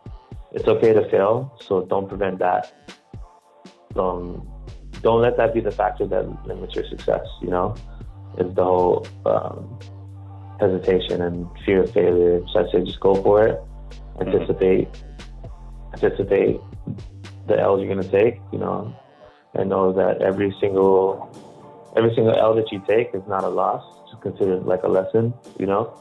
it's 0.53 0.69
okay 0.69 0.93
to 0.93 1.09
fail, 1.11 1.57
so 1.61 1.85
don't 1.87 2.09
prevent 2.09 2.39
that. 2.39 2.73
Um, 3.97 4.47
don't 5.01 5.23
let 5.23 5.37
that 5.39 5.55
be 5.55 5.61
the 5.61 5.71
factor 5.71 6.07
that 6.07 6.47
limits 6.47 6.75
your 6.75 6.87
success, 6.89 7.27
you 7.41 7.49
know? 7.49 7.75
Is 8.39 8.55
the 8.55 8.65
whole 8.65 9.07
um, 9.27 9.79
hesitation 10.63 11.23
and 11.23 11.49
fear 11.65 11.83
of 11.83 11.91
failure. 11.93 12.41
So 12.53 12.61
I 12.61 12.73
say 12.73 12.85
just 12.85 13.01
go 13.01 13.15
for 13.23 13.47
it. 13.47 13.61
Anticipate, 14.27 14.89
anticipate 15.93 16.61
the 17.47 17.59
L's 17.59 17.81
you're 17.81 17.95
gonna 17.95 18.09
take. 18.09 18.41
You 18.53 18.59
know, 18.59 18.95
and 19.55 19.71
know 19.71 19.93
that 19.93 20.23
every 20.23 20.55
single 20.61 21.29
every 21.97 22.15
single 22.15 22.35
L 22.35 22.55
that 22.55 22.71
you 22.73 22.83
take 22.89 23.15
is 23.15 23.23
not 23.29 23.45
a 23.45 23.49
loss. 23.49 23.85
Just 24.11 24.23
consider 24.23 24.55
it 24.55 24.67
like 24.67 24.83
a 24.83 24.89
lesson. 24.89 25.35
You 25.59 25.67
know, 25.67 25.95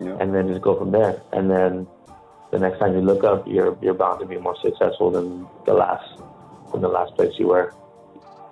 yeah. 0.00 0.16
and 0.20 0.34
then 0.34 0.48
just 0.48 0.62
go 0.62 0.78
from 0.78 0.90
there. 0.92 1.20
And 1.32 1.50
then 1.50 1.86
the 2.50 2.58
next 2.58 2.78
time 2.78 2.94
you 2.94 3.00
look 3.00 3.24
up, 3.24 3.46
you're 3.46 3.76
you're 3.82 3.94
bound 3.94 4.20
to 4.20 4.26
be 4.26 4.38
more 4.38 4.56
successful 4.62 5.10
than 5.10 5.46
the 5.64 5.74
last 5.74 6.20
than 6.72 6.82
the 6.82 6.88
last 6.88 7.14
place 7.14 7.32
you 7.38 7.48
were. 7.48 7.72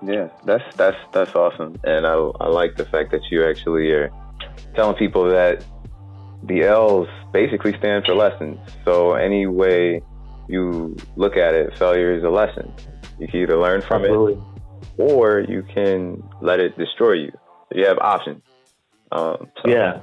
Yeah, 0.02 0.28
that's 0.44 0.64
that's 0.76 0.96
that's 1.12 1.34
awesome, 1.34 1.80
and 1.84 2.06
I 2.06 2.14
I 2.40 2.48
like 2.48 2.76
the 2.76 2.84
fact 2.84 3.10
that 3.12 3.22
you 3.30 3.44
actually 3.48 3.90
are 3.92 4.10
telling 4.74 4.96
people 4.96 5.24
that 5.30 5.64
the 6.46 6.62
L's 6.62 7.08
basically 7.32 7.76
stand 7.78 8.04
for 8.04 8.14
lessons. 8.14 8.58
So 8.84 9.14
any 9.14 9.46
way 9.46 10.02
you 10.48 10.96
look 11.16 11.36
at 11.36 11.54
it, 11.54 11.76
failure 11.78 12.16
is 12.16 12.22
a 12.24 12.28
lesson. 12.28 12.72
You 13.18 13.28
can 13.28 13.40
either 13.40 13.58
learn 13.58 13.80
from 13.82 14.02
Absolutely. 14.02 14.34
it 14.34 14.40
or 14.98 15.40
you 15.40 15.62
can 15.62 16.22
let 16.40 16.60
it 16.60 16.76
destroy 16.76 17.14
you. 17.14 17.32
So 17.68 17.78
you 17.78 17.86
have 17.86 17.98
options. 17.98 18.42
Um, 19.12 19.48
so, 19.62 19.70
yeah. 19.70 20.00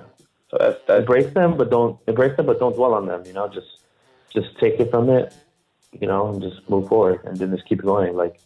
So 0.49 0.57
that's, 0.59 0.79
that's 0.87 0.99
embrace 0.99 1.33
them, 1.33 1.57
but 1.57 1.69
don't 1.69 1.99
embrace 2.07 2.35
them, 2.37 2.45
but 2.45 2.59
don't 2.59 2.75
dwell 2.75 2.93
on 2.93 3.05
them. 3.05 3.23
You 3.25 3.33
know, 3.33 3.47
just 3.47 3.67
just 4.33 4.57
take 4.59 4.79
it 4.79 4.89
from 4.89 5.09
it. 5.09 5.33
You 5.99 6.07
know, 6.07 6.29
and 6.29 6.41
just 6.41 6.69
move 6.69 6.87
forward, 6.87 7.19
and 7.25 7.37
then 7.37 7.51
just 7.53 7.67
keep 7.67 7.81
going. 7.81 8.15
Like 8.15 8.39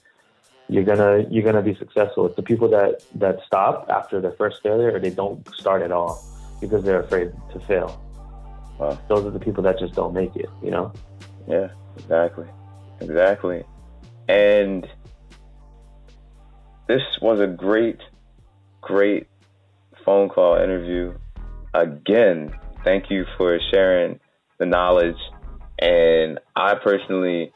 you're 0.68 0.84
gonna 0.84 1.26
you're 1.30 1.44
gonna 1.44 1.62
be 1.62 1.76
successful. 1.76 2.26
It's 2.26 2.36
the 2.36 2.44
people 2.44 2.68
that 2.70 3.04
that 3.16 3.40
stop 3.46 3.88
after 3.90 4.20
their 4.20 4.32
first 4.34 4.62
failure 4.62 4.96
or 4.96 5.00
they 5.00 5.12
don't 5.12 5.48
start 5.56 5.82
at 5.82 5.92
all 5.92 6.24
because 6.62 6.84
they're 6.84 7.02
afraid 7.02 7.32
to 7.54 7.60
fail. 7.62 8.02
Wow. 8.80 9.00
Those 9.08 9.26
are 9.26 9.32
the 9.32 9.40
people 9.40 9.64
that 9.64 9.80
just 9.80 9.94
don't 9.94 10.14
make 10.14 10.36
it. 10.36 10.50
You 10.64 10.72
know. 10.72 10.94
Yeah. 11.48 11.70
Exactly. 11.98 12.48
Exactly. 13.02 13.64
And 14.28 14.86
this 16.88 17.02
was 17.22 17.40
a 17.40 17.48
great, 17.48 18.00
great 18.82 19.28
phone 20.04 20.30
call 20.30 20.58
interview. 20.58 21.14
Again, 21.74 22.54
thank 22.84 23.10
you 23.10 23.26
for 23.38 23.60
sharing 23.74 24.20
the 24.60 24.66
knowledge. 24.66 25.18
And 25.80 26.40
I 26.56 26.76
personally 26.76 27.52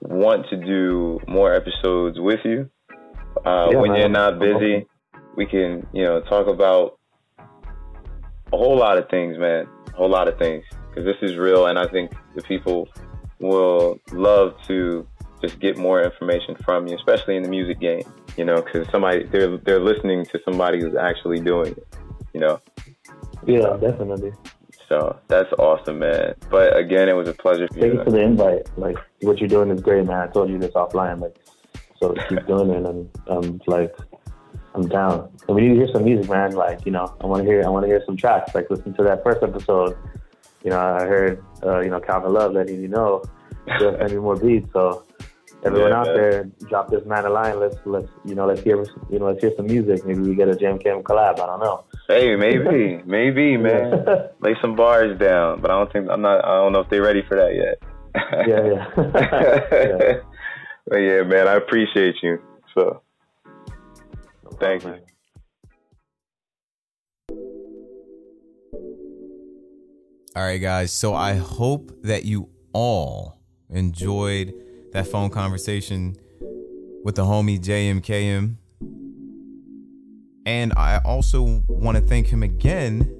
want 0.00 0.46
to 0.50 0.56
do 0.56 1.20
more 1.26 1.54
episodes 1.54 2.18
with 2.20 2.40
you. 2.44 2.70
Uh, 3.44 3.68
yeah, 3.70 3.78
when 3.78 3.94
you're 3.94 4.08
not 4.08 4.38
busy, 4.38 4.86
we 5.36 5.46
can, 5.46 5.86
you 5.92 6.04
know, 6.04 6.20
talk 6.22 6.46
about 6.46 6.98
a 8.52 8.56
whole 8.56 8.76
lot 8.76 8.98
of 8.98 9.08
things, 9.08 9.38
man. 9.38 9.66
A 9.88 9.92
whole 9.92 10.10
lot 10.10 10.28
of 10.28 10.38
things. 10.38 10.64
Because 10.88 11.04
this 11.04 11.30
is 11.30 11.36
real, 11.36 11.66
and 11.66 11.78
I 11.78 11.86
think 11.86 12.12
the 12.34 12.42
people 12.42 12.88
will 13.38 14.00
love 14.12 14.54
to 14.66 15.06
just 15.42 15.60
get 15.60 15.76
more 15.76 16.02
information 16.02 16.56
from 16.64 16.86
you, 16.86 16.96
especially 16.96 17.36
in 17.36 17.42
the 17.42 17.48
music 17.48 17.80
game. 17.80 18.02
You 18.36 18.44
know, 18.44 18.62
because 18.62 18.88
somebody 18.90 19.24
they're 19.24 19.56
they're 19.58 19.80
listening 19.80 20.24
to 20.26 20.40
somebody 20.44 20.80
who's 20.80 20.96
actually 20.96 21.40
doing 21.40 21.72
it. 21.72 21.96
You 22.32 22.40
know. 22.40 22.60
Yeah, 23.46 23.76
definitely. 23.80 24.32
So 24.88 25.18
that's 25.28 25.52
awesome, 25.58 25.98
man. 25.98 26.34
But 26.50 26.76
again, 26.76 27.08
it 27.08 27.14
was 27.14 27.28
a 27.28 27.34
pleasure. 27.34 27.68
Thank 27.68 27.94
you 27.94 28.04
for 28.04 28.10
the 28.10 28.20
invite. 28.20 28.66
Like 28.76 28.96
what 29.20 29.38
you're 29.38 29.48
doing 29.48 29.70
is 29.70 29.80
great, 29.80 30.06
man. 30.06 30.28
I 30.28 30.32
told 30.32 30.48
you 30.48 30.58
this 30.58 30.72
offline. 30.72 31.20
Like, 31.20 31.36
so 32.00 32.14
keep 32.28 32.46
doing 32.46 32.70
it, 32.70 32.86
and 32.86 33.10
um, 33.28 33.60
like 33.66 33.94
I'm 34.76 34.88
down. 34.88 35.30
And 35.48 35.56
we 35.56 35.62
need 35.62 35.68
to 35.70 35.74
hear 35.76 35.88
some 35.92 36.04
music, 36.04 36.30
man. 36.30 36.52
Like, 36.52 36.84
you 36.84 36.92
know, 36.92 37.16
I 37.20 37.26
want 37.26 37.42
to 37.42 37.48
hear, 37.48 37.64
I 37.64 37.68
want 37.68 37.84
to 37.84 37.88
hear 37.88 38.02
some 38.04 38.16
tracks. 38.16 38.54
Like, 38.54 38.68
listen 38.70 38.92
to 38.94 39.02
that 39.04 39.24
first 39.24 39.42
episode. 39.42 39.96
You 40.62 40.70
know, 40.70 40.78
I 40.78 41.04
heard, 41.04 41.42
uh, 41.64 41.80
you 41.80 41.90
know, 41.90 42.00
Calvin 42.00 42.32
Love 42.32 42.52
letting 42.52 42.80
you 42.80 42.88
know, 42.88 43.24
just 43.78 43.98
send 43.98 44.10
me 44.10 44.18
more 44.18 44.36
beats. 44.36 44.68
So 44.72 45.04
everyone 45.64 45.92
yeah, 45.92 45.98
out 45.98 46.06
man. 46.06 46.16
there, 46.16 46.44
drop 46.68 46.90
this 46.90 47.06
man 47.06 47.24
a 47.24 47.30
line. 47.30 47.58
Let's, 47.58 47.76
let's, 47.86 48.08
you 48.24 48.34
know, 48.34 48.46
let's 48.46 48.62
hear, 48.62 48.84
you 49.10 49.18
know, 49.18 49.26
let's 49.26 49.40
hear 49.40 49.52
some 49.56 49.66
music. 49.66 50.04
Maybe 50.04 50.20
we 50.20 50.34
get 50.34 50.48
a 50.48 50.56
Jam 50.56 50.78
Cam 50.78 51.02
collab. 51.02 51.40
I 51.40 51.46
don't 51.46 51.60
know. 51.60 51.84
Hey, 52.08 52.36
maybe, 52.36 53.00
maybe, 53.06 53.56
man. 53.56 54.04
Lay 54.40 54.56
some 54.60 54.76
bars 54.76 55.18
down, 55.18 55.60
but 55.60 55.70
I 55.70 55.78
don't 55.78 55.92
think 55.92 56.10
I'm 56.10 56.20
not. 56.20 56.44
I 56.44 56.56
don't 56.56 56.72
know 56.72 56.80
if 56.80 56.90
they're 56.90 57.02
ready 57.02 57.22
for 57.26 57.36
that 57.36 57.54
yet. 57.54 57.78
yeah, 58.46 58.64
yeah. 58.66 58.90
yeah. 60.10 60.20
But 60.86 60.96
yeah, 60.98 61.22
man, 61.22 61.48
I 61.48 61.54
appreciate 61.54 62.16
you. 62.22 62.38
So. 62.74 63.02
Thank 64.58 64.84
you. 64.84 64.94
All 70.34 70.42
right, 70.42 70.58
guys. 70.58 70.92
So 70.92 71.14
I 71.14 71.34
hope 71.34 71.90
that 72.02 72.24
you 72.24 72.50
all 72.72 73.38
enjoyed 73.70 74.52
that 74.92 75.06
phone 75.06 75.30
conversation 75.30 76.14
with 77.04 77.14
the 77.14 77.22
homie 77.22 77.58
JMKM. 77.58 78.56
And 80.44 80.72
I 80.76 81.00
also 81.04 81.62
want 81.68 81.96
to 81.96 82.02
thank 82.02 82.26
him 82.28 82.42
again 82.42 83.12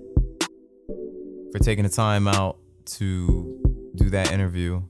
for 1.53 1.59
taking 1.59 1.85
the 1.85 1.90
time 1.90 2.29
out 2.29 2.59
to 2.85 3.90
do 3.94 4.11
that 4.11 4.31
interview. 4.31 4.83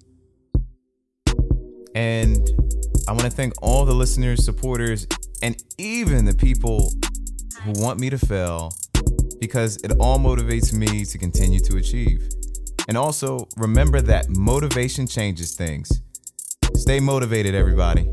And 1.95 2.51
I 3.09 3.13
want 3.13 3.23
to 3.23 3.31
thank 3.31 3.55
all 3.63 3.85
the 3.85 3.95
listeners, 3.95 4.45
supporters, 4.45 5.07
and 5.47 5.63
even 5.79 6.25
the 6.25 6.35
people 6.35 6.91
who 7.63 7.71
want 7.81 8.01
me 8.01 8.11
to 8.11 8.19
fail 8.19 8.73
because 9.41 9.77
it 9.85 9.93
all 10.01 10.19
motivates 10.19 10.73
me 10.73 11.05
to 11.05 11.19
continue 11.19 11.61
to 11.61 11.77
achieve. 11.77 12.29
And 12.89 12.99
also, 12.99 13.47
remember 13.57 14.01
that 14.01 14.29
motivation 14.29 15.07
changes 15.07 15.55
things. 15.55 16.03
Stay 16.75 16.99
motivated, 16.99 17.55
everybody. 17.55 18.09